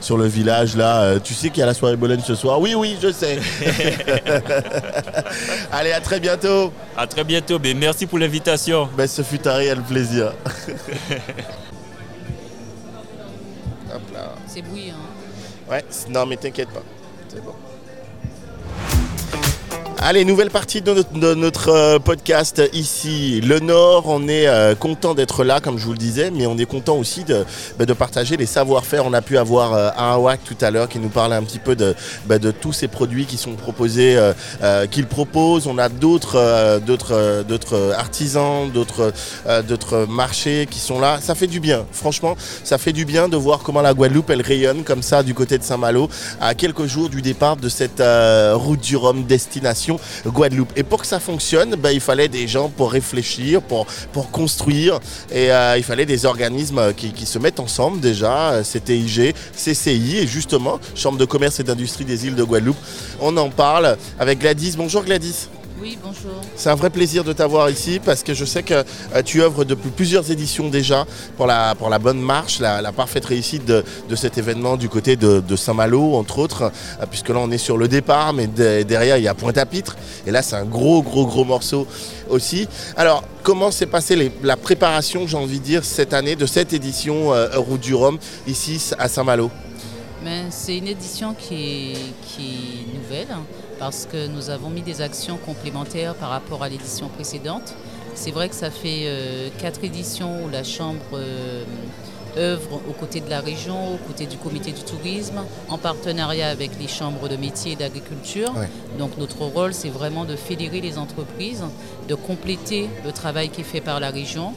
[0.00, 1.02] sur le village là.
[1.02, 2.60] Euh, tu sais qu'il y a la soirée Bologne ce soir?
[2.60, 3.38] Oui, oui, je sais.
[5.72, 6.72] Allez, à très bientôt.
[6.96, 7.58] À très bientôt.
[7.62, 8.88] Mais merci pour l'invitation.
[8.96, 10.32] Ben, ce fut un réel plaisir.
[14.46, 14.94] C'est bouillant.
[15.70, 16.82] Ouais, non, mais t'inquiète pas.
[17.28, 17.54] C'est bon.
[20.10, 23.42] Allez, nouvelle partie de notre, euh, podcast ici.
[23.42, 26.56] Le Nord, on est euh, content d'être là, comme je vous le disais, mais on
[26.56, 27.44] est content aussi de,
[27.78, 29.04] bah, partager les savoir-faire.
[29.04, 31.76] On a pu avoir euh, Arawak tout à l'heure qui nous parlait un petit peu
[31.76, 31.94] de,
[32.24, 34.18] bah, de tous ces produits qui sont proposés,
[34.90, 35.66] qu'il propose.
[35.66, 36.38] On a d'autres
[37.94, 39.12] artisans, d'autres
[39.68, 41.18] d'autres marchés qui sont là.
[41.20, 44.40] Ça fait du bien, franchement, ça fait du bien de voir comment la Guadeloupe, elle
[44.40, 46.08] rayonne comme ça du côté de Saint-Malo,
[46.40, 48.02] à quelques jours du départ de cette
[48.54, 50.72] route du Rhum destination Guadeloupe.
[50.76, 53.86] Et pour que ça fonctionne, bah, il fallait des gens pour réfléchir, pour,
[54.32, 55.00] construire.
[55.30, 60.78] Et euh, il fallait des organismes qui, se mettent ensemble déjà, CTIG, CCI et justement
[60.94, 62.76] Chambre de commerce et d'industrie des îles de Guadeloupe.
[63.20, 64.74] On en parle avec Gladys.
[64.76, 65.48] Bonjour Gladys.
[65.80, 66.40] Oui, bonjour.
[66.56, 68.74] C'est un vrai plaisir de t'avoir ici parce que je sais que
[69.14, 73.24] euh, tu œuvres depuis plusieurs éditions déjà pour la, pour la bonne marche, la, parfaite
[73.26, 73.84] réussite de,
[74.16, 77.86] cet événement du côté de, Saint-Malo, entre autres, euh, puisque là on est sur le
[77.86, 81.86] départ, mais derrière il y a Pointe-à-Pitre, et là c'est un gros, gros, gros morceau
[82.28, 82.66] aussi.
[82.96, 87.32] Alors, comment s'est passée la préparation, j'ai envie de dire, cette année de cette édition
[87.32, 89.50] euh, Route du Rhum ici à Saint-Malo?
[90.50, 93.28] C'est une édition qui est, qui est nouvelle
[93.78, 97.74] parce que nous avons mis des actions complémentaires par rapport à l'édition précédente.
[98.14, 101.64] C'est vrai que ça fait euh, quatre éditions où la Chambre euh,
[102.36, 106.70] œuvre aux côtés de la région, aux côtés du comité du tourisme, en partenariat avec
[106.80, 108.52] les chambres de métiers et d'agriculture.
[108.98, 111.64] Donc notre rôle, c'est vraiment de fédérer les entreprises,
[112.08, 114.52] de compléter le travail qui est fait par la région,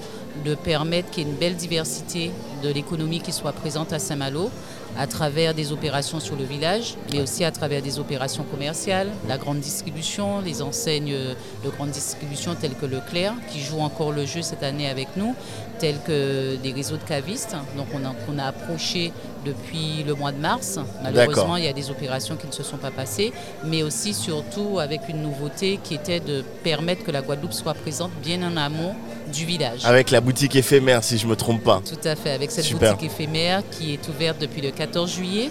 [0.45, 2.31] de permettre qu'il y ait une belle diversité
[2.63, 4.49] de l'économie qui soit présente à Saint-Malo
[4.97, 9.37] à travers des opérations sur le village, mais aussi à travers des opérations commerciales, la
[9.37, 11.15] grande distribution, les enseignes
[11.63, 15.35] de grande distribution telles que Leclerc, qui jouent encore le jeu cette année avec nous,
[15.79, 19.11] tels que des réseaux de cavistes, donc on a, on a approché
[19.45, 20.79] depuis le mois de mars.
[21.01, 23.33] Malheureusement, il y a des opérations qui ne se sont pas passées,
[23.65, 28.11] mais aussi surtout avec une nouveauté qui était de permettre que la Guadeloupe soit présente
[28.21, 28.95] bien en amont
[29.31, 29.85] du village.
[29.85, 31.81] Avec la boutique éphémère, si je ne me trompe pas.
[31.87, 35.49] Tout à fait, avec cette boutique éphémère qui est ouverte depuis le 14 juillet.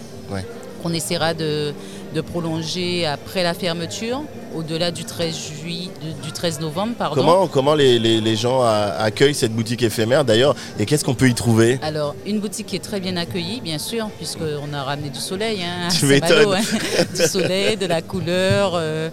[0.82, 1.74] On essaiera de,
[2.26, 4.22] prolonger après la fermeture,
[4.54, 5.90] au-delà du 13, juillet,
[6.22, 6.94] du 13 novembre.
[6.98, 7.20] Pardon.
[7.20, 11.78] Comment, comment les, gens accueillent cette boutique éphémère d'ailleurs et qu'est-ce qu'on peut y trouver?
[11.82, 15.62] Alors, une boutique qui est très bien accueillie, bien sûr, puisqu'on a ramené du soleil.
[15.62, 16.54] Hein, tu m'étonnes.
[16.54, 17.04] Hein.
[17.14, 18.72] du soleil, de la couleur.
[18.74, 19.10] Euh,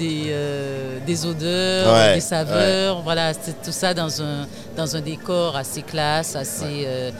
[0.00, 5.56] des, euh, des odeurs, des saveurs, voilà, c'est tout ça dans un, dans un décor
[5.56, 7.10] assez classe, assez, euh,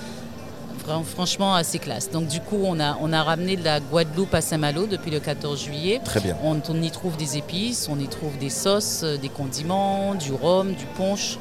[1.04, 2.10] franchement assez classe.
[2.10, 5.20] Donc du coup, on a, on a ramené de la Guadeloupe à Saint-Malo depuis le
[5.20, 6.00] 14 juillet.
[6.04, 6.36] Très bien.
[6.42, 10.32] On, on, y trouve des épices, on y trouve des sauces, euh, des condiments, du
[10.32, 11.38] rhum, du punch.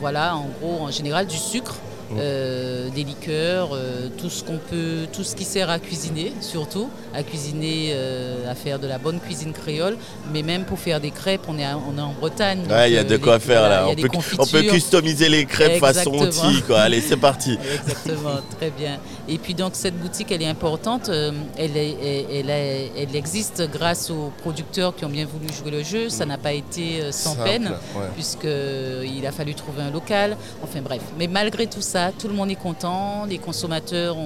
[0.00, 1.74] voilà, en gros, en général, du sucre.
[2.18, 6.88] Euh, des liqueurs, euh, tout ce qu'on peut, tout ce qui sert à cuisiner surtout,
[7.14, 9.96] à cuisiner, euh, à faire de la bonne cuisine créole,
[10.32, 12.64] mais même pour faire des crêpes, on est, on est en Bretagne.
[12.86, 13.86] il y a de quoi faire là.
[13.88, 16.80] On peut, on peut, customiser les crêpes façon outil, quoi.
[16.80, 17.56] Allez, c'est parti.
[17.74, 18.98] Exactement, très bien.
[19.28, 21.10] Et puis donc cette boutique, elle est importante.
[21.56, 26.08] Elle, est, elle, elle, existe grâce aux producteurs qui ont bien voulu jouer le jeu.
[26.08, 27.70] Ça n'a pas été sans peine,
[28.14, 30.36] puisqu'il a fallu trouver un local.
[30.64, 31.02] Enfin bref.
[31.16, 34.16] Mais malgré tout ça, tout le monde est content, les consommateurs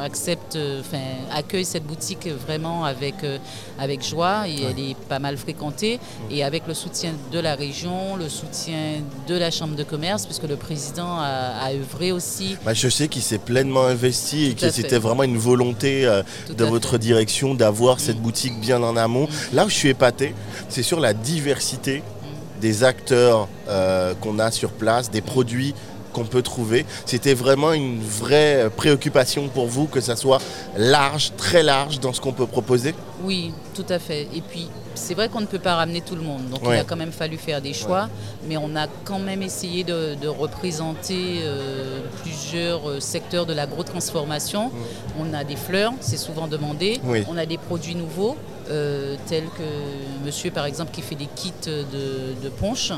[0.00, 0.98] acceptent, enfin,
[1.32, 3.38] accueillent cette boutique vraiment avec, euh,
[3.78, 5.98] avec joie et elle est pas mal fréquentée.
[6.30, 10.44] Et avec le soutien de la région, le soutien de la Chambre de commerce, puisque
[10.44, 12.56] le président a, œuvré aussi.
[12.64, 16.22] Bah, je sais qu'il s'est pleinement investi et que c'était vraiment une volonté euh,
[16.56, 18.22] de votre direction d'avoir cette mm.
[18.22, 19.24] boutique bien en amont.
[19.24, 19.56] Mm.
[19.56, 20.34] Là où je suis épaté,
[20.68, 22.60] c'est sur la diversité mm.
[22.60, 25.74] des acteurs euh, qu'on a sur place, des produits
[26.16, 26.86] qu'on peut trouver.
[27.04, 30.38] C'était vraiment une vraie préoccupation pour vous que ça soit
[30.78, 34.22] large, très large dans ce qu'on peut proposer Oui, tout à fait.
[34.34, 36.48] Et puis, c'est vrai qu'on ne peut pas ramener tout le monde.
[36.48, 38.08] Donc, il a quand même fallu faire des choix.
[38.48, 44.72] Mais on a quand même essayé de, représenter euh, plusieurs euh, secteurs de l'agro-transformation.
[45.20, 47.00] On a des fleurs, c'est souvent demandé.
[47.28, 48.36] On a des produits nouveaux.
[48.68, 52.90] Euh, tels que monsieur par exemple qui fait des kits de, de ponche.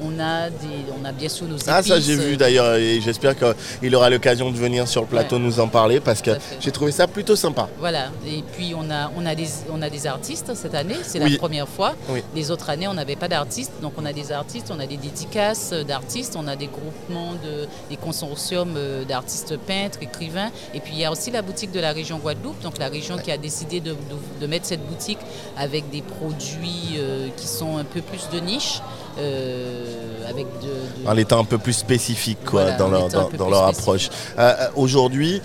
[0.00, 1.68] On a, des, on a bien sûr nos épices.
[1.68, 5.38] Ah ça j'ai vu d'ailleurs et j'espère qu'il aura l'occasion de venir sur le plateau
[5.40, 7.68] nous en parler parce que j'ai trouvé ça plutôt sympa.
[7.80, 11.18] Voilà, et puis on a, on a, des, on a des artistes cette année, c'est
[11.18, 11.94] la première fois.
[12.36, 14.96] Les autres années on n'avait pas d'artistes, donc on a des artistes, on a des
[14.96, 20.92] dédicaces d'artistes, on a des groupements, de, des consortiums euh, d'artistes peintres, écrivains, et puis
[20.94, 23.38] il y a aussi la boutique de la région Guadeloupe, donc la région qui a
[23.38, 23.96] décidé de,
[24.40, 25.15] de mettre cette boutique
[25.56, 28.80] avec des produits euh, qui sont un peu plus de niche.
[29.18, 34.10] Euh, avec de, En étant un peu plus spécifique quoi, dans, leur, dans, leur approche.
[34.38, 35.40] Euh, aujourd'hui,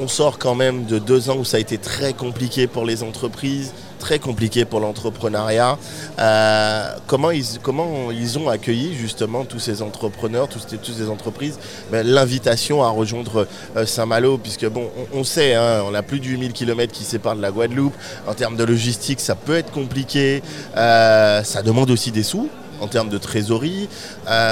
[0.00, 3.04] on sort quand même de deux ans où ça a été très compliqué pour les
[3.04, 5.78] entreprises très compliqué pour l'entrepreneuriat.
[6.18, 11.58] Euh, comment, ils, comment ils ont accueilli justement tous ces entrepreneurs, toutes ces, entreprises,
[11.90, 16.24] ben, l'invitation à rejoindre euh, Saint-Malo, puisque bon, on, sait, hein, on a plus de
[16.24, 17.94] 8000 km qui séparent de la Guadeloupe.
[18.26, 20.42] En termes de logistique, ça peut être compliqué.
[20.76, 22.48] Euh, ça demande aussi des sous
[22.80, 23.88] en termes de trésorerie.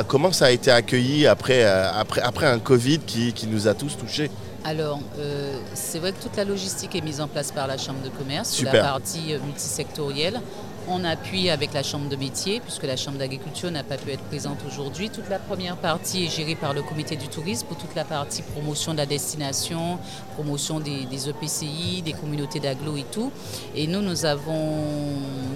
[0.09, 3.97] comment ça a été accueilli après, après, après un Covid qui, qui nous a tous
[3.97, 4.33] touchés?
[4.67, 8.03] Alors, euh, c'est vrai que toute la logistique est mise en place par la Chambre
[8.03, 10.41] de commerce, la partie euh, multisectorielle.
[10.89, 14.23] En appui avec la Chambre de métier, puisque la Chambre d'agriculture n'a pas pu être
[14.25, 15.11] présente aujourd'hui.
[15.11, 18.43] Toute la première partie est gérée par le comité du tourisme pour toute la partie
[18.43, 19.99] promotion de la destination,
[20.35, 23.33] promotion des, EPCI, des communautés d'agglo et tout.
[23.75, 24.85] Et nous, nous avons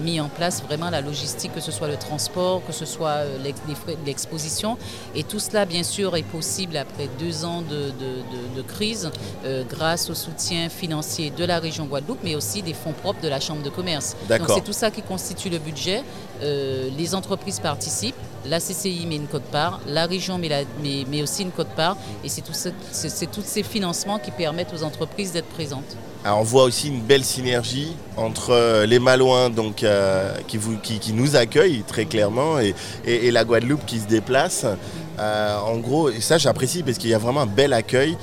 [0.03, 3.37] mis en place vraiment la logistique, que ce soit le transport, que ce soit euh,
[4.05, 4.77] l'exposition.
[5.15, 7.91] Et tout cela, bien sûr, est possible après deux ans de,
[8.67, 9.09] crise
[9.43, 13.27] euh, grâce au soutien financier de la région Guadeloupe, mais aussi des fonds propres de
[13.27, 14.15] la Chambre de commerce.
[14.29, 16.03] Donc c'est tout ça qui constitue le budget.
[16.41, 21.95] Euh, les entreprises participent, la CCI met une cote-part, la région met, aussi une cote-part,
[22.23, 25.95] et c'est tous ces financements qui permettent aux entreprises d'être présentes.
[26.23, 29.51] Alors on voit aussi une belle synergie entre euh, les Malouins
[29.83, 34.65] euh, qui, nous accueillent très clairement et, la Guadeloupe qui se déplace.
[35.19, 38.17] En gros, ça j'apprécie parce qu'il y a vraiment un bel accueil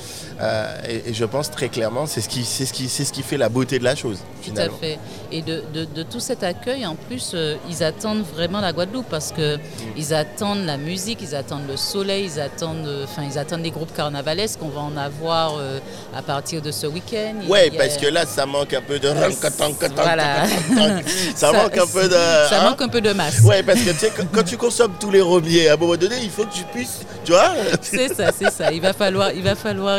[0.89, 3.79] et, je pense très clairement c'est ce, qui, ce, qui, ce qui fait la beauté
[3.79, 4.19] de la chose.
[4.45, 4.99] Tout à fait.
[5.31, 7.37] Et de, de, tout cet accueil, en plus,
[7.69, 12.41] ils attendent vraiment la Guadeloupe parce qu'ils attendent la musique, ils attendent le soleil, ils
[12.41, 15.61] attendent, enfin, ils attendent les groupes carnavalesques qu'on va en avoir
[16.15, 17.35] à partir de ce week-end.
[17.49, 19.09] Ouais, parce que là, ça manque un peu de.
[19.95, 20.47] Voilà.
[21.35, 22.15] ça, manque un peu de.
[22.15, 22.71] Ça hein?
[22.71, 23.41] manque un peu de masse.
[23.41, 26.17] Ouais, parce que tu sais, quand tu consommes tous les robiers, à un moment donné,
[26.23, 27.01] il faut que tu puisses.
[27.25, 28.73] Tu vois C'est ça, c'est ça.
[28.73, 29.99] Il va falloir, il va falloir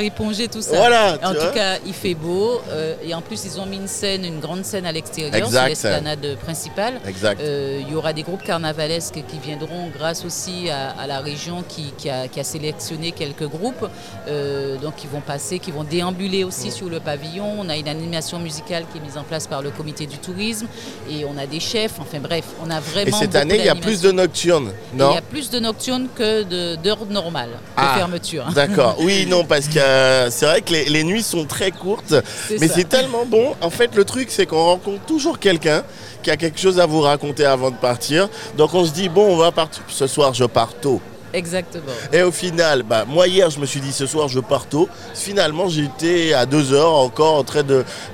[0.52, 0.78] tout ça.
[0.78, 1.18] Voilà.
[1.24, 2.62] En tout cas, il fait beau.
[2.70, 5.62] Euh, et en plus, ils ont mis une scène, une grande scène à l'extérieur, sur
[5.64, 7.00] l'esplanade principale.
[7.06, 7.42] Exact.
[7.42, 12.10] Euh, il y aura des groupes carnavalesques qui viendront grâce aussi à, la région qui,
[12.10, 13.88] a, sélectionné quelques groupes.
[14.28, 17.56] Euh, donc, ils vont passer, qui vont déambuler aussi sur le pavillon.
[17.60, 20.68] On a une animation musicale qui est mise en place par le comité du tourisme
[21.10, 22.00] et on a des chefs.
[22.00, 23.18] Enfin bref, on a vraiment.
[23.18, 25.60] Et cette année, il y a plus de nocturnes, non Il y a plus de
[25.60, 28.46] nocturnes que d'heures normales de ah, fermeture.
[28.54, 28.96] D'accord.
[29.00, 29.80] Oui, non, parce que
[30.20, 32.14] euh, c'est vrai que les, nuits sont très courtes,
[32.60, 33.56] mais c'est tellement bon.
[33.62, 35.84] En fait, le truc, c'est qu'on rencontre toujours quelqu'un
[36.24, 38.30] qui a quelque chose à vous raconter avant de partir.
[38.58, 39.84] Donc on se dit bon, on va partir.
[39.88, 41.02] Ce soir, je pars tôt.
[41.34, 41.92] Exactement.
[42.12, 44.90] Et au final, bah, moi hier, je me suis dit ce soir, je pars tôt.
[45.14, 47.64] Finalement, j'étais à deux heures encore en train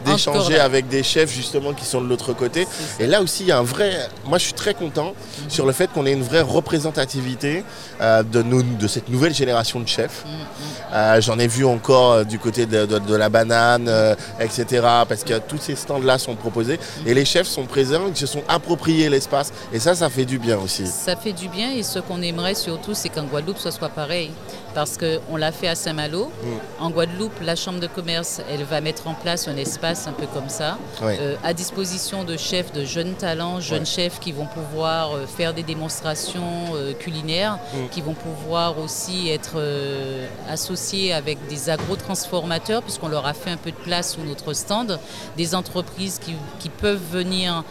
[0.06, 2.68] d'échanger avec des chefs justement qui sont de l'autre côté.
[3.00, 4.10] Et là aussi, il y a un vrai.
[4.26, 5.50] Moi, je suis très content mhm.
[5.50, 7.64] sur le fait qu'on ait une vraie représentativité
[8.02, 10.26] euh, de, de cette nouvelle génération de chefs.
[10.26, 10.46] Mhm, mhm.
[10.94, 13.90] Euh, j'en ai vu encore euh, du côté de, la banane,
[14.40, 14.66] etc.
[15.08, 16.80] Parce que tous ces stands-là sont proposés.
[17.06, 19.52] Et les chefs sont présents, ils se sont appropriés l'espace.
[19.74, 20.88] Et ça, ça fait du bien aussi.
[20.88, 21.72] Ça fait du bien.
[21.72, 24.32] Et ce qu'on aimerait surtout, c'est qu'en Guadeloupe, ce soit pareil
[24.76, 26.26] parce qu'on l'a fait à Saint-Malo.
[26.26, 26.84] Mm.
[26.84, 30.28] En Guadeloupe, la Chambre de commerce, elle va mettre en place un espace un peu
[30.28, 35.16] comme ça, euh, à disposition de chefs, de jeunes talents, jeunes chefs qui vont pouvoir
[35.16, 37.90] euh, faire des démonstrations euh, culinaires, mm.
[37.90, 39.56] qui vont pouvoir aussi être
[40.50, 45.00] associés avec des agro-transformateurs, puisqu'on leur a fait un peu de place sous notre stand,
[45.38, 46.36] des entreprises qui,
[46.82, 47.64] peuvent venir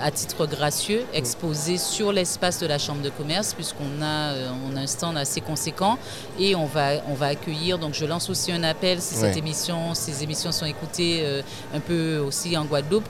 [0.00, 1.16] à titre gracieux mm.
[1.16, 4.34] exposer sur l'espace de la Chambre de commerce, puisqu'on a,
[4.70, 5.98] on a un stand assez conséquent
[6.38, 7.78] et on va, on va accueillir.
[7.78, 11.42] Donc je lance aussi un appel si cette émission, ces émissions sont écoutées euh,
[11.74, 13.08] un peu aussi en Guadeloupe,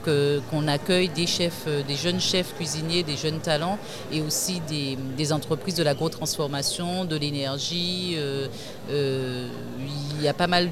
[0.49, 3.77] qu'on accueille des chefs, euh, des jeunes chefs cuisiniers, des jeunes talents
[4.11, 8.15] et aussi des, des entreprises de l'agro-transformation, de l'énergie.
[8.17, 8.47] Euh,
[8.89, 10.69] il y a pas mal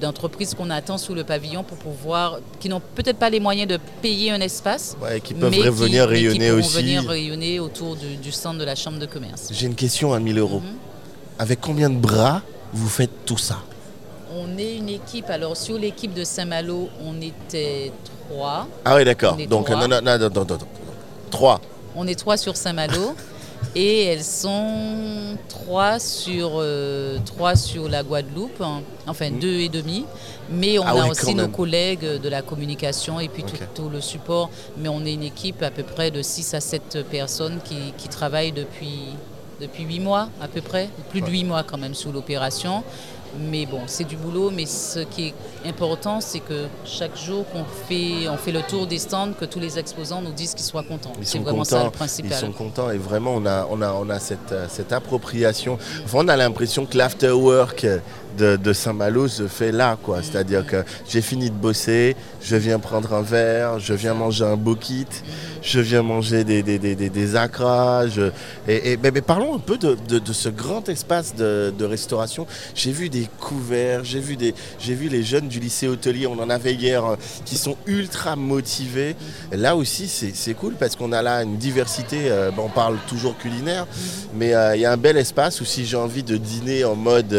[0.00, 3.78] d'entreprises qu'on attend sous le pavillon pour pouvoir, qui n'ont peut-être pas les moyens de
[4.02, 6.76] payer un espace, ouais, qui peuvent venir rayonner qui aussi.
[6.76, 9.48] venir rayonner autour du, centre de la chambre de commerce.
[9.52, 10.60] J'ai une question à 1000 euros.
[10.60, 10.76] Mhm.
[11.38, 13.58] Avec combien de bras vous faites tout ça?
[14.34, 15.30] On est une équipe.
[15.30, 17.92] Alors, sur l'équipe de Saint-Malo, on était
[18.28, 18.66] trois.
[18.84, 19.36] Ah oui, d'accord.
[19.48, 20.58] Donc, non, non, non, non,
[21.30, 21.60] trois.
[21.94, 23.14] On est trois sur Saint-Malo.
[23.76, 28.80] et elles sont trois sur, euh, trois sur la Guadeloupe, hein.
[29.06, 29.38] enfin mmh.
[29.38, 30.06] deux et demi.
[30.48, 34.48] Mais on ah a aussi nos collègues de la communication et puis tout, le support.
[34.78, 38.08] Mais on est une équipe à peu près de 6 à 7 personnes qui, qui
[38.08, 39.00] travaillent depuis,
[39.60, 42.82] depuis huit mois à peu près, plus de huit mois quand même sous l'opération.
[43.50, 47.64] Mais bon, c'est du boulot, mais ce qui est important, c'est que chaque jour qu'on
[47.88, 50.82] fait, on fait le tour des stands, que tous les exposants nous disent qu'ils soient
[50.82, 51.12] contents.
[51.22, 52.32] C'est vraiment ça le principal.
[52.32, 55.78] Ils sont contents et vraiment on a, on a, on a cette, cette appropriation.
[56.04, 57.86] Enfin, on a l'impression que l'afterwork
[58.36, 60.22] de, Saint-Malo se fait là, quoi.
[60.22, 64.56] C'est-à-dire que j'ai fini de bosser, je viens prendre un verre, je viens manger un
[64.56, 65.06] beau kit,
[65.62, 68.20] je viens manger des, des, des, des acrages.
[68.68, 69.96] Et, mais, parlons un peu de,
[70.32, 72.46] ce grand espace de, restauration.
[72.74, 76.50] J'ai vu des couverts, j'ai vu, des, vu les jeunes du lycée hôtelier, on en
[76.50, 79.16] avait hier, euh, qui sont ultra motivés.
[79.52, 82.30] là aussi, c'est cool parce qu'on a là une diversité.
[82.30, 83.86] Euh, on parle toujours culinaire,
[84.34, 86.96] mais euh, il y a un bel espace où si j'ai envie de dîner en
[86.96, 87.34] mode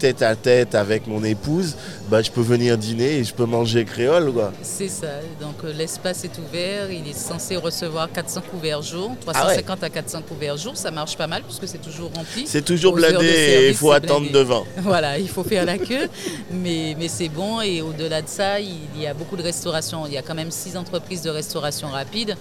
[0.00, 1.76] tête à tête avec mon épouse,
[2.08, 4.32] bah, je peux venir dîner et je peux manger créole.
[4.62, 5.06] C'est ça.
[5.40, 6.90] Donc euh, l'espace est ouvert.
[6.90, 10.76] Il est censé recevoir 400 couverts jour, 350 à 400 couverts jour.
[10.76, 12.44] Ça marche pas mal puisque c'est toujours rempli.
[12.46, 14.38] C'est toujours Aux blindé et il faut attendre blindé.
[14.38, 14.64] devant.
[14.78, 16.08] Voilà, il faut faire la queue,
[16.50, 17.60] mais, mais c'est bon.
[17.60, 20.06] Et au-delà de ça, il y a beaucoup de restauration.
[20.06, 22.36] Il y a quand même six entreprises de restauration rapide.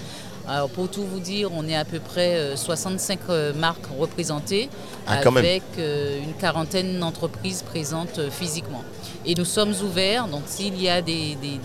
[0.50, 4.68] Alors pour tout vous dire, on est à peu près euh, 65 euh, marques représentées
[5.06, 8.84] Ah, avec euh, une quarantaine d'entreprises présentes euh, physiquement.
[9.28, 11.60] Et nous sommes ouverts, donc s'il y a des, des-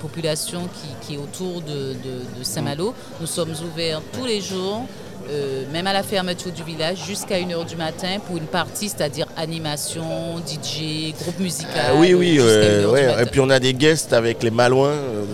[0.00, 4.86] population qui, qui est autour de, de- de Saint-Malo, nous sommes ouverts tous les jours.
[5.30, 9.26] Euh, même à la fermeture du village, jusqu'à 1h du matin pour une partie, c'est-à-dire
[9.36, 11.70] animation, DJ, groupe musical.
[11.90, 13.06] Ah oui, oui, jusqu'à euh, 1h du ouais.
[13.06, 13.22] matin.
[13.22, 15.24] et puis on a des guests avec les malouins euh,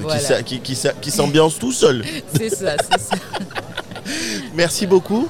[0.45, 2.05] qui qui, qui, s'a- qui s'ambiancent tout seuls.
[2.37, 3.17] C'est ça, c'est ça.
[4.55, 5.29] Merci beaucoup.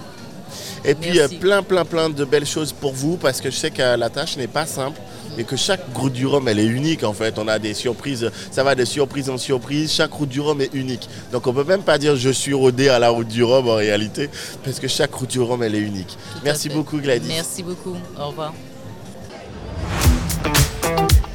[0.85, 1.37] Et puis euh, Merci.
[1.37, 4.37] plein, plein, plein de belles choses pour vous parce que je sais que la tâche
[4.37, 4.99] n'est pas simple
[5.39, 7.39] et que chaque route du Rhum, elle est unique en fait.
[7.39, 9.93] On a des surprises, ça va de surprise en surprise.
[9.93, 11.09] Chaque route du Rhum est unique.
[11.33, 13.75] Donc on peut même pas dire je suis rodé à la route du Rhum en
[13.75, 14.31] réalité
[14.65, 16.17] parce que chaque route du Rhum, elle est unique.
[16.33, 17.29] Tout Merci beaucoup Gladys.
[17.29, 17.97] Merci beaucoup.
[18.19, 18.53] Au revoir.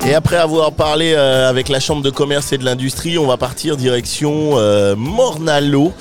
[0.04, 3.38] Et après avoir parlé euh, avec la Chambre de commerce et de l'industrie, on va
[3.38, 5.94] partir direction euh, Mornalo.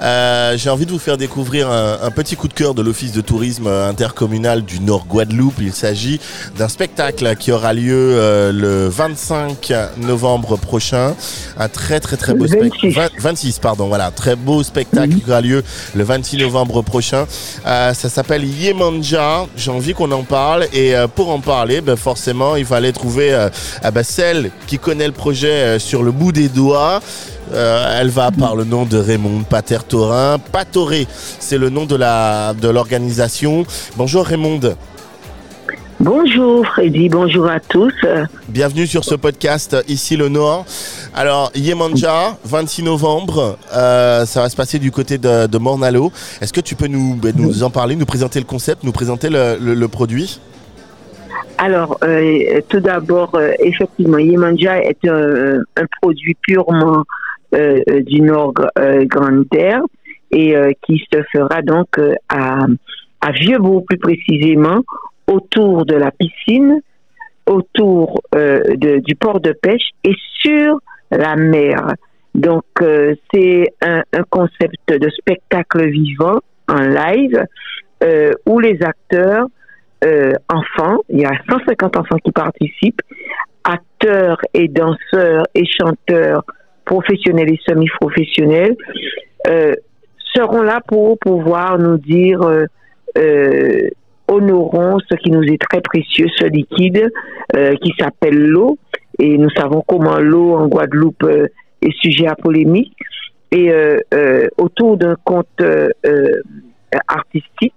[0.00, 3.12] Euh, J'ai envie de vous faire découvrir un, un petit coup de cœur de l'Office
[3.12, 5.54] de tourisme euh, intercommunal du Nord Guadeloupe.
[5.60, 6.20] Il s'agit
[6.58, 11.14] d'un spectacle qui aura lieu euh, le 25 novembre prochain.
[11.58, 12.90] Un très très très beau spectacle.
[12.90, 13.20] 26.
[13.20, 14.10] 26, pardon, voilà.
[14.10, 15.62] Très beau spectacle qui aura lieu
[15.94, 17.26] le 26 novembre prochain.
[17.66, 19.46] Euh, ça s'appelle Yemanja.
[19.56, 20.66] J'ai envie qu'on en parle.
[20.72, 23.48] Et euh, pour en parler, ben, forcément, il fallait trouver euh,
[23.82, 27.00] ah ben, celle qui connaît le projet euh, sur le bout des doigts.
[27.52, 30.38] Euh, elle va par le nom de Raymond Pater-Torin.
[30.52, 31.06] Patoré,
[31.38, 33.64] c'est le nom de la de l'organisation.
[33.96, 34.60] Bonjour Raymond.
[35.98, 37.94] Bonjour Freddy, bonjour à tous.
[38.48, 40.66] Bienvenue sur ce podcast Ici le Nord.
[41.14, 46.12] Alors, Yemanja, 26 novembre, euh, ça va se passer du côté de, de Mornalo.
[46.42, 49.30] Est-ce que tu peux nous, ben, nous en parler, nous présenter le concept, nous présenter
[49.30, 50.38] le, le- le produit?
[51.56, 57.04] Alors, euh, tout d'abord, euh, effectivement, Yemanja est un, un produit purement
[57.52, 59.82] du Nord euh, Grande Terre
[60.30, 62.66] et euh, qui se fera donc euh, à,
[63.20, 64.80] à Vieux-Beau plus précisément,
[65.26, 66.80] autour de la piscine,
[67.46, 70.80] autour euh, de- du port de pêche et sur
[71.10, 71.92] la mer.
[72.34, 77.44] Donc, euh, c'est un, concept de spectacle vivant en live
[78.02, 79.46] euh, où les acteurs
[80.04, 83.00] euh, enfants, il y a 150 enfants qui participent,
[83.64, 86.44] acteurs et danseurs et chanteurs
[86.86, 88.76] professionnels et semi-professionnels,
[89.48, 89.74] euh,
[90.34, 92.64] seront là pour pouvoir nous dire euh,
[93.18, 93.88] euh,
[94.28, 97.10] honorons ce qui nous est très précieux, ce liquide
[97.56, 98.78] euh, qui s'appelle l'eau.
[99.18, 101.46] Et nous savons comment l'eau en Guadeloupe euh,
[101.82, 102.96] est sujet à polémique.
[103.52, 103.72] Et
[104.58, 105.62] autour d'un conte
[107.06, 107.74] artistique,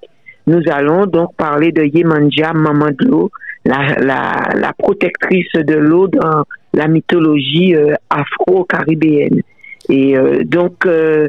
[0.48, 3.32] nous allons donc parler de Yemanja, maman de l'eau,
[3.66, 6.44] la, la, la protectrice de l'eau dans
[6.74, 9.42] la mythologie euh, afro-caribéenne.
[9.90, 11.28] Et euh, donc, euh,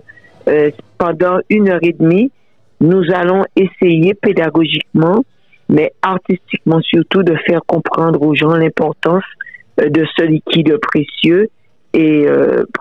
[0.98, 2.30] pendant une heure et demie,
[2.80, 5.24] nous allons essayer pédagogiquement,
[5.68, 9.24] mais artistiquement surtout, de faire comprendre aux gens l'importance
[9.78, 11.48] de ce liquide précieux
[11.92, 12.26] et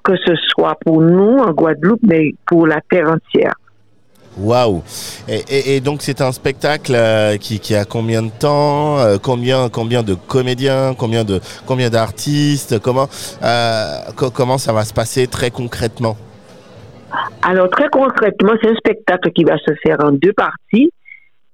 [0.03, 3.53] que ce soit pour nous en Guadeloupe, mais pour la terre entière.
[4.39, 4.81] Waouh
[5.27, 10.13] et, donc c'est un spectacle euh, qui, a combien de temps euh, Combien combien de
[10.15, 13.07] comédiens Combien de combien d'artistes Comment
[13.43, 16.15] euh, co- comment ça va se passer très concrètement?
[17.41, 20.91] Alors très concrètement, c'est un spectacle qui va se faire en deux parties.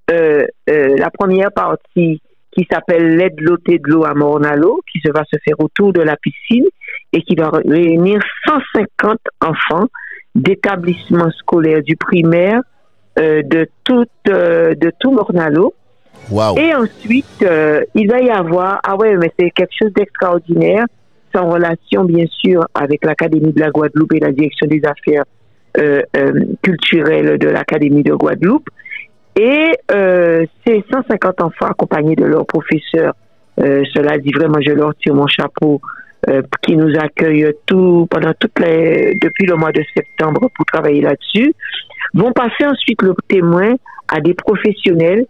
[0.08, 2.20] La première partie
[2.52, 6.00] qui s'appelle L'aide l'eau de l'eau à Mornalo, qui se va se faire autour de
[6.00, 6.64] la piscine
[7.12, 9.86] et qui va réunir 150 enfants
[10.34, 12.60] d'établissements scolaires du primaire
[13.16, 15.74] de tout euh, de tout Mornalo.
[16.30, 20.86] Waouh Et ensuite, euh, il va y avoir, ah ouais, mais c'est quelque chose d'extraordinaire,
[21.36, 25.24] en relation bien sûr avec l'Académie de la Guadeloupe et la direction des affaires
[25.78, 28.68] euh, euh, culturelles de l'Académie de Guadeloupe.
[29.38, 33.14] Et euh, ces 150 enfants accompagnés de leurs professeurs,
[33.60, 35.80] euh, cela dit vraiment, je leur tire mon chapeau,
[36.28, 41.00] euh, qui nous accueillent tout, pendant toutes les, depuis le mois de septembre pour travailler
[41.02, 41.52] là-dessus,
[42.14, 43.74] vont passer ensuite le témoin
[44.08, 45.26] à des professionnels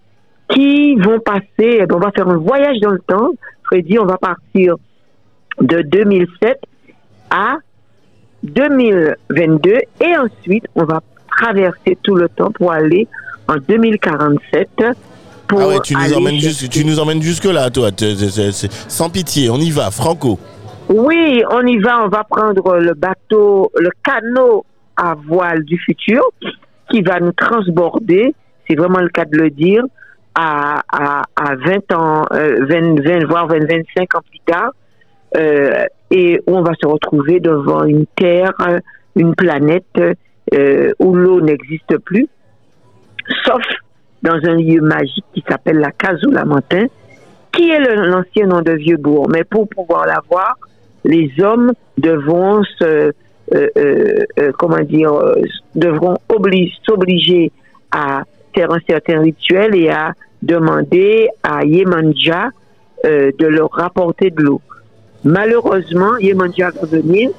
[0.49, 3.31] qui vont passer, on va faire un voyage dans le temps.
[3.65, 4.77] Freddy, on va partir
[5.61, 6.61] de 2007
[7.31, 7.57] à
[8.45, 11.03] 2022 et ensuite on va
[11.37, 13.09] traverser tout le temps pour aller
[13.49, 14.69] en 2047
[15.49, 17.23] pour Ah ouais, tu nous, emmènes jusque, tu nous emmènes
[17.71, 17.93] toi.
[17.93, 20.39] T'es- t'es- c'est- Sans pitié, on y va, Franco.
[20.89, 24.65] Oui, on y va, on va prendre le bateau, le canot
[24.97, 26.23] à voile du futur
[26.91, 28.35] qui va nous transborder,
[28.69, 29.83] c'est vraiment le cas de le dire,
[30.35, 34.71] à, à, à 20 ans, euh, 20, 20, voire 20, 25 ans plus tard,
[35.37, 38.79] euh, et on va se retrouver devant une terre, euh,
[39.17, 39.99] une planète
[40.55, 42.29] euh, où l'eau n'existe plus,
[43.45, 43.63] sauf
[44.23, 46.21] dans un lieu magique qui s'appelle la Case
[47.53, 49.29] qui est l'ancien nom de Vieux-Bourg.
[49.31, 50.57] Mais pour pouvoir la voir,
[51.07, 53.13] les hommes devront se, euh,
[53.55, 53.69] euh,
[54.39, 55.13] euh, comment dire,
[55.75, 57.51] devront obli- s'obliger
[57.91, 62.51] à faire un certain rituel et à demander à Yemanja
[63.05, 64.61] de leur rapporter de l'eau.
[65.25, 67.31] Malheureusement, Yemanja va venir,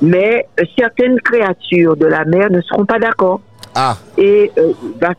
[0.00, 0.46] mais
[0.78, 3.40] certaines créatures de la mer ne seront pas d'accord
[3.74, 4.72] Ah, et euh,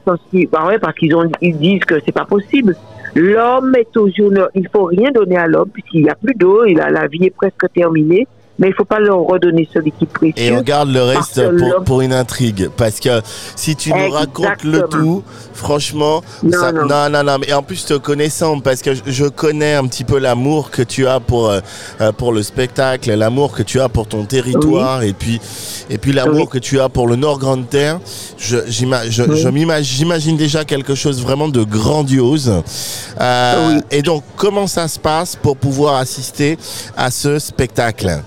[0.06, 0.16] s'en-
[0.52, 2.76] bah ouais, parce qu'ils ont ils disent que c'est pas possible.
[3.16, 6.80] L'homme est toujours il faut rien donner à l'homme puisqu'il n'y a plus d'eau, il
[6.82, 8.28] a la vie est presque terminée,
[8.64, 10.56] mais il faut pas leur redonner ce liquide et précieux.
[10.58, 12.70] on garde le reste pour, pour une intrigue.
[12.78, 13.22] Parce que
[13.58, 15.22] si tu nous racontes le tout,
[15.54, 16.86] franchement, Non, ça- non.
[16.86, 17.38] non, non, non.
[17.46, 21.06] Et en plus, te connaissant, parce que je, connais un petit peu l'amour que tu
[21.08, 21.60] as pour, euh,
[22.00, 25.42] euh, pour le spectacle, l'amour que tu as pour ton territoire, et puis,
[25.90, 26.48] et puis l'amour Oui.
[26.50, 28.00] que tu as pour le Nord Grande Terre.
[28.38, 29.42] Je, j'ima- je, Oui.
[29.42, 32.62] je m'imagine, j'imagine déjà quelque chose vraiment de grandiose.
[33.20, 33.82] Euh.
[33.92, 36.58] Et donc, comment ça se passe pour pouvoir assister
[36.96, 38.22] à ce spectacle?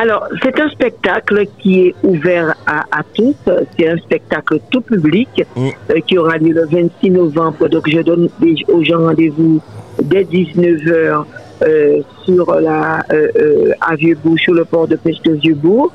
[0.00, 3.34] Alors, c'est un spectacle qui est ouvert à, à tous.
[3.76, 5.68] C'est un spectacle tout public Mm.
[5.90, 7.68] euh, qui aura lieu le 26 novembre.
[7.68, 8.28] Donc, je donne
[8.68, 9.60] aux gens rendez-vous
[10.00, 11.24] dès 19h
[11.62, 15.92] euh, sur la euh, euh, à Vieux-Bourg, sur le port de pêche de Vieux-Bourg.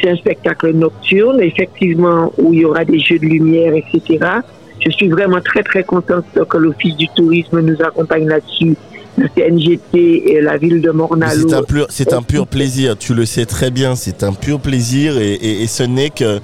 [0.00, 4.18] C'est un spectacle nocturne, effectivement, où il y aura des jeux de lumière, etc.
[4.84, 8.74] Je suis vraiment très, très contente que l'Office du tourisme nous accompagne là-dessus.
[9.18, 11.48] Le CNGT et la ville de Mornalo.
[11.48, 12.96] C'est un pur, c'est un pur plaisir.
[12.98, 13.94] Tu le sais très bien.
[13.96, 16.38] C'est un pur plaisir et, et- et ce n'est que,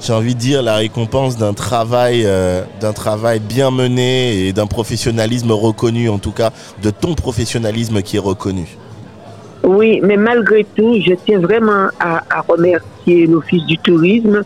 [0.00, 4.66] j'ai envie de dire, la récompense d'un travail, euh, d'un travail bien mené et d'un
[4.66, 6.50] professionnalisme reconnu, en tout cas,
[6.82, 8.66] de ton professionnalisme qui est reconnu.
[9.64, 14.44] Oui, mais malgré tout, je tiens vraiment à, à remercier l'Office du tourisme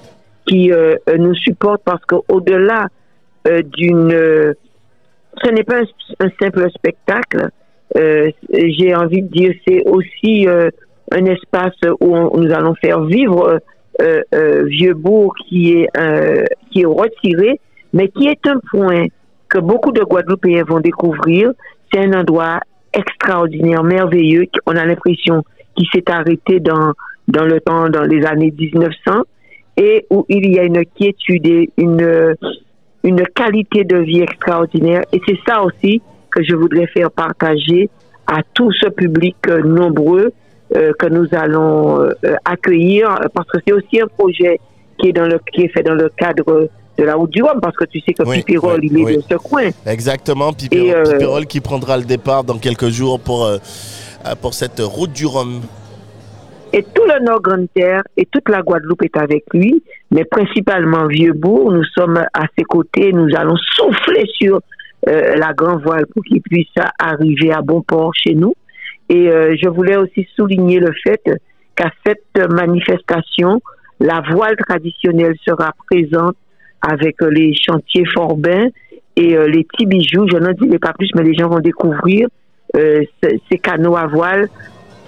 [0.48, 2.88] qui euh, euh, nous supporte parce qu'au-delà
[3.46, 4.54] euh, d'une...
[5.42, 5.80] ce n'est pas
[6.20, 7.48] un, simple spectacle.
[7.96, 10.70] Euh, J'ai envie de dire, c'est aussi euh,
[11.10, 13.60] un espace où nous allons faire vivre
[14.00, 15.88] euh, Vieux-Bourg qui est,
[16.70, 17.60] qui est retiré,
[17.92, 19.06] mais qui est un point
[19.48, 21.52] que beaucoup de Guadeloupéens vont découvrir.
[21.92, 22.60] C'est un endroit
[22.94, 24.46] extraordinaire, merveilleux.
[24.66, 25.44] On a l'impression
[25.76, 26.92] qu'il s'est arrêté dans,
[27.28, 29.22] dans le temps, dans les années 1900,
[29.76, 32.34] et où il y a une quiétude et une,
[33.04, 35.02] une qualité de vie extraordinaire.
[35.12, 36.00] Et c'est ça aussi
[36.30, 37.90] que je voudrais faire partager
[38.26, 40.32] à tout ce public euh, nombreux
[40.76, 44.58] euh, que nous allons euh, accueillir, parce que c'est aussi un projet
[44.98, 47.60] qui est, dans le, qui est fait dans le cadre de la route du Rhum,
[47.60, 49.16] parce que tu sais que Oui, Pipérol, oui, il est oui.
[49.16, 49.70] de ce coin.
[49.86, 50.52] Exactement.
[50.52, 53.50] Pipérol, euh, qui prendra le départ dans quelques jours pour,
[54.40, 55.60] pour cette route du Rhum.
[56.74, 61.06] Et tout le Nord Grande Terre et toute la Guadeloupe est avec lui, mais principalement
[61.06, 61.70] Vieux-Bourg.
[61.72, 63.12] Nous sommes à ses côtés.
[63.12, 64.60] Nous allons souffler sur
[65.08, 68.54] euh, la grande voile pour qu'il puisse arriver à bon port chez nous.
[69.10, 71.20] Et euh, je voulais aussi souligner le fait
[71.76, 73.60] qu'à cette manifestation,
[74.00, 76.36] la voile traditionnelle sera présente
[76.80, 78.68] avec les chantiers Forbin
[79.16, 80.26] et euh, les petits bijoux.
[80.32, 82.28] Je n'en dirai pas plus, mais les gens vont découvrir
[82.76, 84.48] euh, ce- ces canaux à voile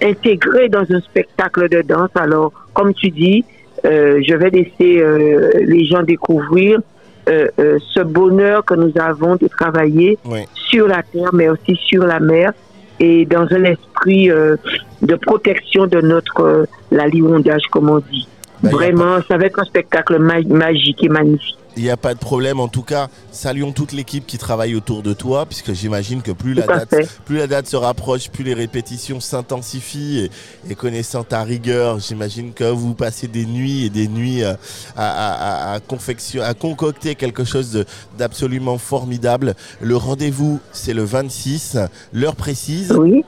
[0.01, 2.09] intégrés dans un spectacle de danse.
[2.15, 3.43] Alors, comme tu dis,
[3.85, 6.79] euh, je vais laisser euh, les gens découvrir
[7.27, 7.47] euh,
[7.93, 10.39] ce bonheur que nous avons de travailler Oui.
[10.53, 12.53] sur la terre, mais aussi sur la mer,
[12.99, 14.55] et dans un esprit euh,
[15.01, 18.27] de protection de notre euh, la liondage, comme on dit.
[18.63, 21.57] Ben, Vraiment, ça va être un spectacle ma- magique et magnifique.
[21.77, 22.61] Il n'y a pas de problème.
[22.61, 26.53] En tout cas, saluons toute l'équipe qui travaille autour de toi, puisque j'imagine que plus
[26.53, 27.09] la, date, fait.
[27.25, 30.29] plus la date se rapproche, plus les répétitions s'intensifient.
[30.67, 34.57] Et, et connaissant ta rigueur, j'imagine que vous passez des nuits et des nuits à,
[34.95, 37.83] à- à- à confection- à concocter quelque chose
[38.17, 39.53] d'absolument formidable.
[39.81, 41.77] Le rendez-vous, c'est le 26.
[42.13, 43.25] L'heure précise, Oui.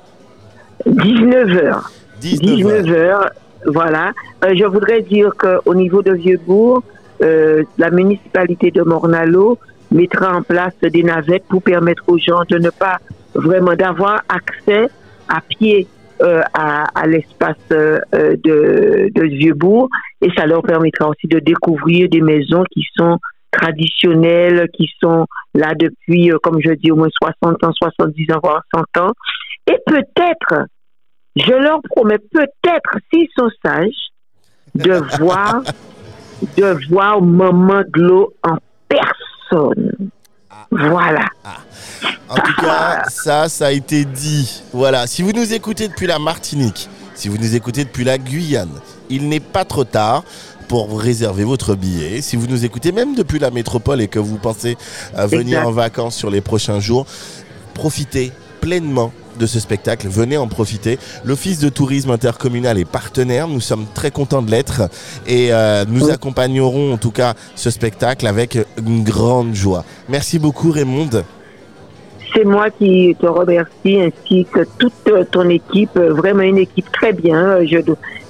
[0.85, 1.81] 19h.
[2.21, 3.29] 19 19 heures,
[3.65, 4.13] voilà.
[4.43, 6.83] Euh, je voudrais dire qu'au niveau de Vieux-Bourg,
[7.21, 9.57] euh, la municipalité de Mornalo
[9.91, 12.99] mettra en place des navettes pour permettre aux gens de ne pas
[13.33, 14.87] vraiment d'avoir accès
[15.27, 15.87] à pied
[16.21, 19.89] euh, à, l'espace de, de Vieux-Bourg
[20.21, 23.19] et ça leur permettra aussi de découvrir des maisons qui sont
[23.51, 27.09] traditionnels qui sont là depuis, comme je dis, au moins
[27.41, 29.11] 60 ans, 70 ans, voire 100 ans.
[29.67, 30.67] Et peut-être,
[31.37, 34.11] je leur promets, peut-être, s'ils sont sages,
[34.75, 35.61] de voir,
[36.57, 38.57] de voir Maman Glo en
[38.87, 40.09] personne.
[40.71, 41.25] Voilà.
[41.43, 41.57] Ah.
[42.29, 44.63] En tout cas, ça, ça a été dit.
[44.73, 45.07] Voilà.
[45.07, 48.73] Si vous nous écoutez depuis la Martinique, si vous nous écoutez depuis la Guyane,
[49.09, 50.23] il n'est pas trop tard
[50.67, 52.21] pour réserver votre billet.
[52.21, 54.77] Si vous nous écoutez même depuis la métropole et que vous pensez
[55.17, 57.05] euh, venir en vacances sur les prochains jours,
[57.73, 60.07] profitez pleinement de ce spectacle.
[60.07, 60.99] Venez en profiter.
[61.25, 63.47] L'Office de tourisme intercommunal est partenaire.
[63.47, 64.89] Nous sommes très contents de l'être
[65.25, 69.83] et euh, nous accompagnerons en tout cas ce spectacle avec une grande joie.
[70.09, 71.09] Merci beaucoup Raymond.
[72.35, 77.59] C'est moi qui te remercie ainsi que toute ton équipe, vraiment une équipe très bien.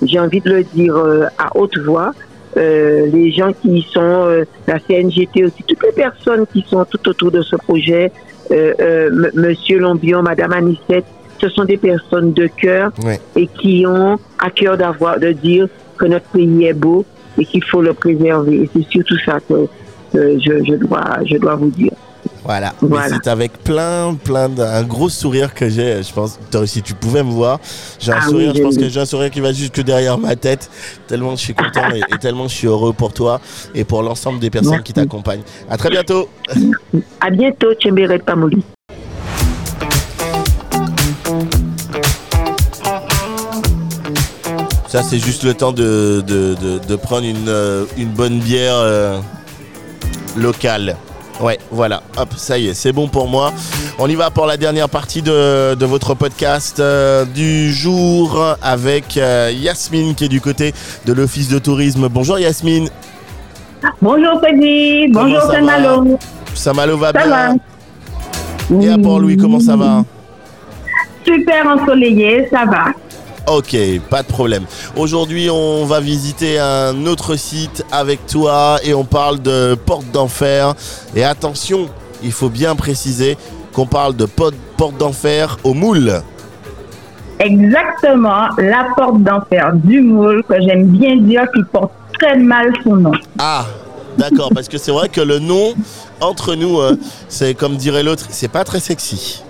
[0.01, 2.14] J'ai envie de le dire euh, à haute voix.
[2.55, 7.32] Euh, les gens qui sont, la CNGT aussi, toutes les personnes qui sont tout autour
[7.32, 11.06] de ce projet, euh, euh, Monsieur Lombion, Madame Anissette,
[11.39, 12.91] ce sont des personnes de cœur
[13.36, 15.68] et qui ont à cœur d'avoir de dire
[15.98, 17.06] que notre pays est beau
[17.38, 18.64] et qu'il faut le préserver.
[18.64, 19.68] Et c'est surtout ça que,
[20.14, 21.91] je, dois, je dois vous dire.
[22.44, 22.74] Voilà,
[23.10, 26.02] c'est avec plein, plein d'un gros sourire que j'ai.
[26.02, 27.60] Je pense, si tu pouvais me voir,
[28.00, 28.54] j'ai un ah sourire.
[28.56, 30.70] je pense que j'ai un sourire qui va jusque derrière ma tête.
[31.08, 33.42] Tellement je suis content et, tellement je suis heureux pour toi
[33.76, 35.44] et pour l'ensemble des personnes qui t'accompagnent.
[35.70, 36.30] À très bientôt.
[37.20, 38.64] À bientôt, Tchemberet Pamoli.
[44.88, 49.20] Ça, c'est juste le temps de, de, prendre une, euh, une, bonne bière euh,
[50.38, 50.96] locale.
[51.40, 53.54] Ouais, voilà, hop, ça y est, c'est bon pour moi.
[54.00, 59.52] On y va pour la dernière partie de, votre podcast euh, du jour avec euh,
[59.54, 60.74] Yasmine qui est du côté
[61.06, 62.08] de l'Office de tourisme.
[62.10, 62.90] Bonjour Yasmine.
[64.02, 66.18] Bonjour Freddy, bonjour Saint-Malo.
[66.56, 67.58] Saint-Malo va bien
[68.82, 70.04] Et à Port-Louis, comment ça va
[71.24, 72.86] Super ensoleillé, ça va.
[73.48, 73.78] Ok,
[74.10, 74.66] pas de problème.
[74.98, 80.74] Aujourd'hui, on va visiter un autre site avec toi et on parle de porte d'enfer.
[81.16, 81.88] Et attention,
[82.24, 83.38] il faut bien préciser
[83.72, 86.22] qu'on parle de porte d'enfer au moule.
[87.39, 92.98] Exactement, la porte d'enfer du moule, que j'aime bien dire qui porte très mal son
[92.98, 93.12] nom.
[93.39, 93.66] Ah,
[94.18, 95.74] d'accord, parce que c'est vrai que le nom,
[96.20, 96.98] entre nous, euh,
[97.30, 99.43] c'est comme dirait l'autre, c'est pas très sexy.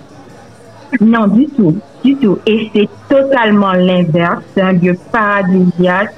[1.00, 1.76] Non, du tout,
[2.08, 2.38] du tout.
[2.46, 4.42] Et c'est totalement l'inverse.
[4.54, 6.14] C'est un lieu paradisiaque.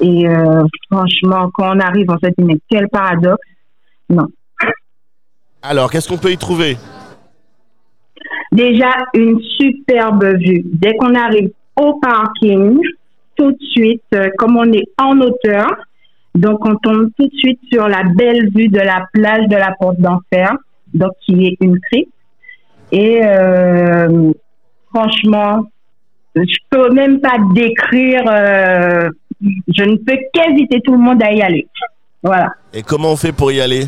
[0.00, 3.46] Et euh, franchement, quand on arrive, on se dit, mais quel paradoxe.
[4.08, 4.26] Non.
[5.62, 6.76] Alors, qu'est-ce qu'on peut y trouver?
[8.52, 10.62] Déjà, une superbe vue.
[10.64, 12.78] Dès qu'on arrive au parking,
[13.36, 15.68] tout de suite, euh, comme on est en hauteur,
[16.34, 19.74] donc on tombe tout de suite sur la belle vue de la plage de la
[19.78, 20.54] Porte d'Enfer,
[20.94, 22.12] donc qui est une crypte.
[22.92, 24.32] Et euh,
[24.96, 25.66] franchement,
[26.34, 28.22] je peux même pas décrire.
[28.28, 29.08] Euh,
[29.68, 31.66] je ne peux qu'inviter tout le monde à y aller.
[32.22, 32.52] Voilà.
[32.72, 33.86] Et comment on fait pour y aller?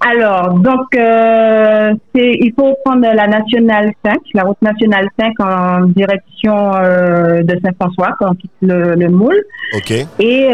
[0.00, 6.70] Alors, donc, euh, il faut prendre la nationale 5, la route nationale 5 en direction
[6.72, 9.40] de Saint-François quand on quitte le, moule.
[9.76, 9.92] OK.
[10.18, 10.48] Et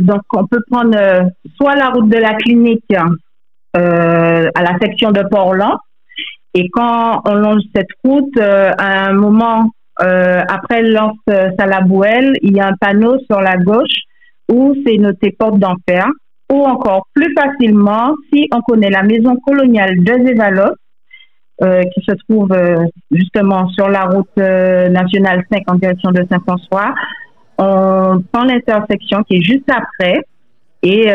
[0.00, 0.98] donc, on peut prendre
[1.56, 2.92] soit la route de la clinique
[3.74, 5.78] à la section de Port-Lan,
[6.58, 9.70] et quand on longe cette route, euh, à un moment
[10.02, 11.16] euh, après lance
[11.56, 13.94] Salabouelle, il y a un panneau sur la gauche
[14.50, 16.08] où c'est noté porte d'enfer.
[16.50, 20.74] Ou encore plus facilement, si on connaît la maison coloniale de Zévalos,
[21.62, 22.48] euh, qui se trouve
[23.12, 26.92] justement sur la route nationale 5 en direction de Saint-François,
[27.58, 30.22] on prend l'intersection qui est juste après
[30.82, 31.12] et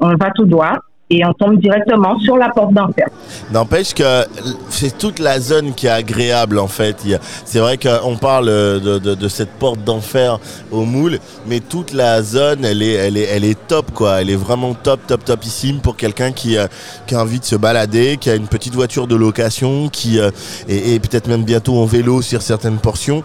[0.00, 0.76] on va tout droit
[1.14, 3.08] et on tombe directement sur la porte d'enfer.
[3.52, 4.24] N'empêche que
[4.68, 6.96] c'est toute la zone qui est agréable en fait.
[7.44, 10.38] C'est vrai qu'on parle de, cette porte d'enfer
[10.70, 14.20] au moule, mais toute la zone, elle est, elle, est, elle est top quoi.
[14.20, 16.66] Elle est vraiment top, top, topissime pour quelqu'un qui, euh,
[17.06, 20.30] qui a envie de se balader, qui a une petite voiture de location, qui euh,
[20.68, 23.22] est, peut-être même bientôt en vélo sur certaines portions.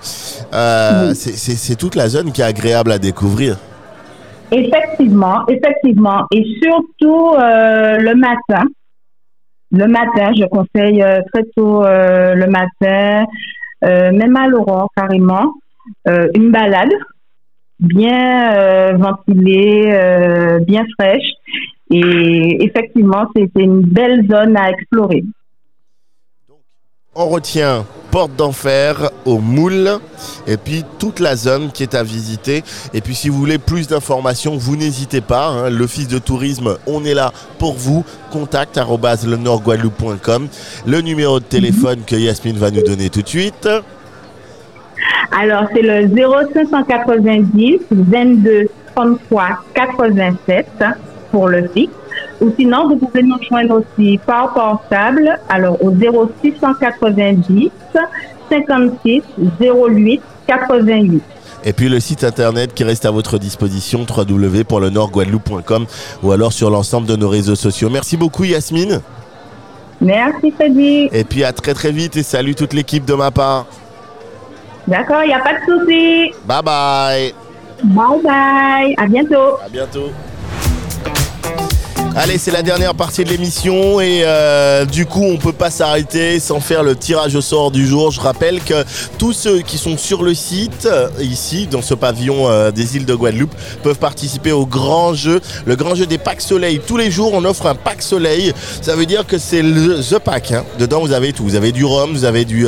[0.54, 3.58] Euh, c'est toute la zone qui est agréable à découvrir.
[4.52, 6.26] Effectivement, effectivement.
[6.32, 8.66] Et surtout euh, le matin.
[9.72, 13.26] Le matin, je conseille euh, très tôt euh, le matin,
[13.82, 15.54] même à l'aurore carrément,
[16.06, 16.92] une balade
[17.80, 21.32] bien ventilée, bien fraîche.
[21.90, 25.24] Et effectivement, c'est une belle zone à explorer.
[27.16, 29.98] On retient Porte d'Enfer au Moule
[30.48, 32.64] et puis toute la zone qui est à visiter.
[32.94, 35.48] Et puis si vous voulez plus d'informations, vous n'hésitez pas.
[35.48, 35.70] hein.
[35.70, 38.06] L'Office de tourisme, on est là pour vous.
[38.32, 40.48] Contact lenordguadeloupe.com.
[40.86, 43.68] Le numéro de téléphone que Yasmine va nous donner tout de suite.
[45.32, 50.68] Alors, c'est le 0590 22 33 87
[51.32, 51.92] pour le fixe.
[52.42, 57.70] Ou sinon, vous pouvez nous joindre aussi par portable, alors au 0690
[58.50, 59.22] 56
[59.60, 61.24] 08 88.
[61.66, 65.86] Et puis le site internet qui reste à votre disposition, www.lenordguadeloupe.com
[66.24, 67.90] ou alors sur l'ensemble de nos réseaux sociaux.
[67.90, 69.02] Merci beaucoup Yasmine.
[70.02, 71.10] Merci, Freddy.
[71.12, 73.66] Et puis à très très vite et salut toute l'équipe de ma part.
[74.88, 76.32] D'accord, il n'y a pas de souci.
[76.46, 77.34] Bye bye.
[77.84, 78.96] Bye bye.
[78.98, 79.58] À bientôt.
[79.66, 80.10] À bientôt.
[82.16, 86.40] Allez, c'est la dernière partie de l'émission et euh, du coup, on peut pas s'arrêter
[86.40, 88.12] sans faire le tirage au sort du jour.
[88.12, 88.84] Je rappelle que
[89.18, 93.06] tous ceux qui sont sur le site, euh, ici, dans ce pavillon euh, des îles
[93.06, 93.54] de Guadeloupe,
[93.84, 96.82] peuvent participer au grand jeu, le grand jeu des packs soleil.
[96.86, 98.54] Tous les jours, on offre un pack soleil.
[98.82, 100.52] Ça veut dire que c'est le The Pack.
[100.52, 100.66] hein.
[100.80, 101.44] Dedans, vous avez tout.
[101.44, 102.66] Vous avez du rhum, vous avez du,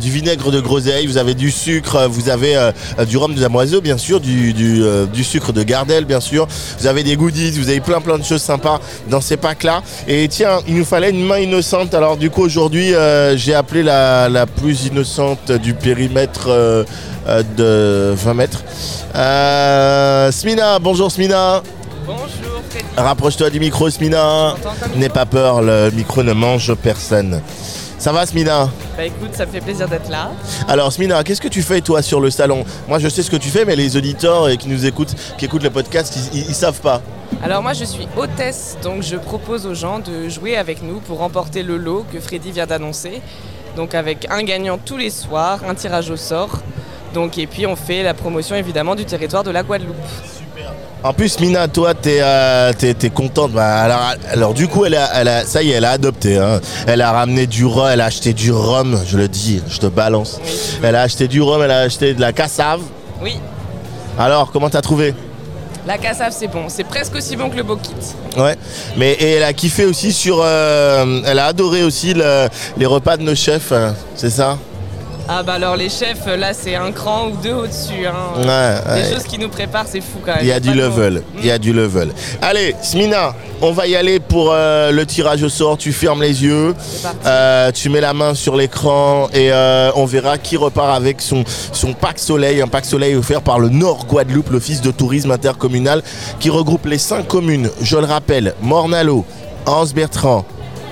[0.00, 2.70] vinaigre de groseille, vous avez du sucre, vous avez
[3.08, 6.46] du rhum de damoiseau, bien sûr, du, du sucre de Gardel, bien sûr.
[6.78, 8.65] Vous avez des goodies, vous avez plein plein de choses sympas
[9.08, 9.82] dans ces packs-là.
[10.08, 11.94] Et tiens, il nous fallait une main innocente.
[11.94, 16.84] Alors du coup, aujourd'hui, euh, j'ai appelé la, la plus innocente du périmètre euh,
[17.28, 18.62] euh, de 20 mètres.
[19.14, 21.62] Euh, Smina, bonjour Smina.
[22.06, 22.26] Bonjour
[22.70, 22.84] Freddy.
[22.96, 24.54] Rapproche-toi du micro, Smina.
[24.94, 27.40] N'aie pas peur, le micro ne mange personne.
[27.98, 30.30] Ça va, Smina Bah écoute, ça me fait plaisir d'être là.
[30.68, 32.64] Alors, Smina, qu'est-ce que tu fais, toi, sur le salon?
[32.88, 35.46] Moi, je sais ce que tu fais, mais les auditeurs euh, qui nous écoutent, qui
[35.46, 37.00] écoutent le podcast, ils, ils- ils savent pas.
[37.42, 41.18] Alors moi je suis hôtesse, donc je propose aux gens de jouer avec nous pour
[41.18, 43.20] remporter le lot que Freddy vient d'annoncer.
[43.76, 46.60] Donc avec un gagnant tous les soirs, un tirage au sort.
[47.14, 49.96] Donc et puis on fait la promotion évidemment du territoire de la Guadeloupe.
[51.06, 52.72] En plus, Mina, toi, t'es euh,
[53.14, 53.52] contente.
[53.52, 54.00] Bah, alors,
[54.32, 56.36] alors, du coup, elle a, elle a- ça y est, elle a adopté.
[56.36, 56.60] hein.
[56.88, 59.86] Elle a ramené du rhum, elle a acheté du rhum, je le dis, je te
[59.86, 60.40] balance.
[60.82, 62.80] Elle a acheté du rhum, elle a acheté de la cassave.
[63.22, 63.36] Oui,
[64.18, 65.14] Alors, comment t'as trouvé?
[65.86, 67.92] La cassave c'est bon, c'est presque aussi bon que le bokit.
[68.36, 68.56] Ouais.
[68.96, 70.40] Mais et elle a kiffé aussi sur.
[70.42, 74.58] euh, elle a adoré aussi le- les repas de nos chefs, hein, c'est ça?
[75.28, 78.06] Ah bah alors les chefs là c'est un cran ou deux au-dessus.
[78.06, 78.38] Hein.
[78.38, 78.96] Ouais.
[78.96, 79.12] Les ouais.
[79.12, 80.42] choses qu'ils nous préparent c'est fou quand même.
[80.42, 82.12] Il y a du level, il y a du level.
[82.40, 85.78] Allez, Smina, on va y aller pour euh, le tirage au sort.
[85.78, 86.74] Tu fermes les yeux,
[87.24, 91.44] euh, tu mets la main sur l'écran et euh, on verra qui repart avec son,
[91.72, 96.02] son pack soleil, un pack soleil offert par le Nord Guadeloupe, l'Office de tourisme intercommunal,
[96.38, 99.24] qui regroupe les cinq communes, je le rappelle, Mornalo,
[99.66, 100.44] Anse-Bertrand,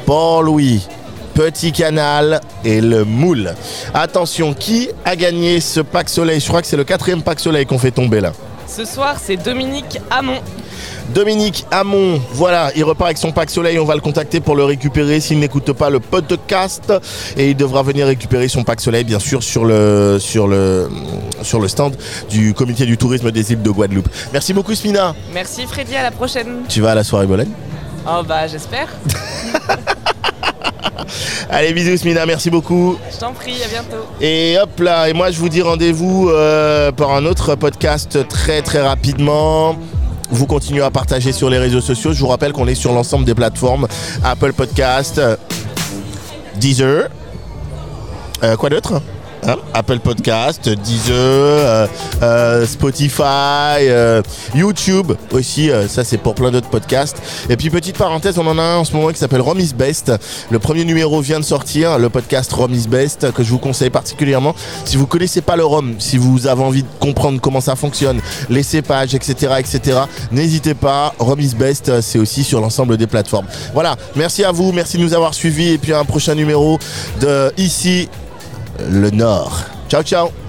[0.06, 0.86] Port-Louis,
[1.34, 3.54] Petit Canal et le Moule.
[3.92, 6.40] Attention, qui a gagné ce pack soleil?
[6.40, 8.32] Je crois que c'est le quatrième pack soleil qu'on fait tomber là.
[8.66, 10.38] Ce soir c'est Dominique Hamon.
[11.10, 14.64] Dominique Hamon, voilà, il repart avec son pack soleil, on va le contacter pour le
[14.64, 16.90] récupérer s'il n'écoute pas le podcast
[17.36, 20.88] et il devra venir récupérer son pack soleil bien sûr sur le, sur le,
[21.42, 21.94] sur le stand
[22.30, 24.08] du comité du tourisme des îles de Guadeloupe.
[24.32, 26.62] Merci beaucoup Smina, Merci Freddy, à la prochaine.
[26.68, 27.50] tu vas à la soirée Bologne
[28.08, 28.88] Oh bah j'espère.
[31.50, 32.96] Allez bisous Smina, merci beaucoup.
[33.12, 34.04] Je t'en prie, à bientôt.
[34.20, 38.62] Et hop là, et moi je vous dis rendez-vous euh, pour un autre podcast très
[38.62, 39.76] très rapidement.
[40.30, 42.12] Vous continuez à partager sur les réseaux sociaux.
[42.12, 43.86] Je vous rappelle qu'on est sur l'ensemble des plateformes
[44.24, 45.20] Apple Podcast,
[46.56, 47.08] Deezer.
[48.42, 49.00] Euh, quoi d'autre?
[49.72, 51.86] Apple Podcast, Deezer, euh,
[52.22, 54.22] euh, Spotify, euh,
[54.54, 57.20] YouTube aussi, euh, ça c'est pour plein d'autres podcasts.
[57.50, 59.72] Et puis petite parenthèse, on en a un en ce moment qui s'appelle Rome is
[59.74, 60.12] Best.
[60.50, 63.90] Le premier numéro vient de sortir, le podcast Rome is Best, que je vous conseille
[63.90, 64.54] particulièrement.
[64.84, 68.20] Si vous connaissez pas le rhum, si vous avez envie de comprendre comment ça fonctionne,
[68.48, 70.00] les cépages, etc., etc.,
[70.32, 71.14] n'hésitez pas.
[71.18, 73.46] Rome is Best, euh, c'est aussi sur l'ensemble des plateformes.
[73.72, 76.78] Voilà, merci à vous, merci de nous avoir suivis et puis un prochain numéro
[77.20, 78.08] de Ici
[78.78, 79.64] le Nord.
[79.88, 80.43] Ciao, ciao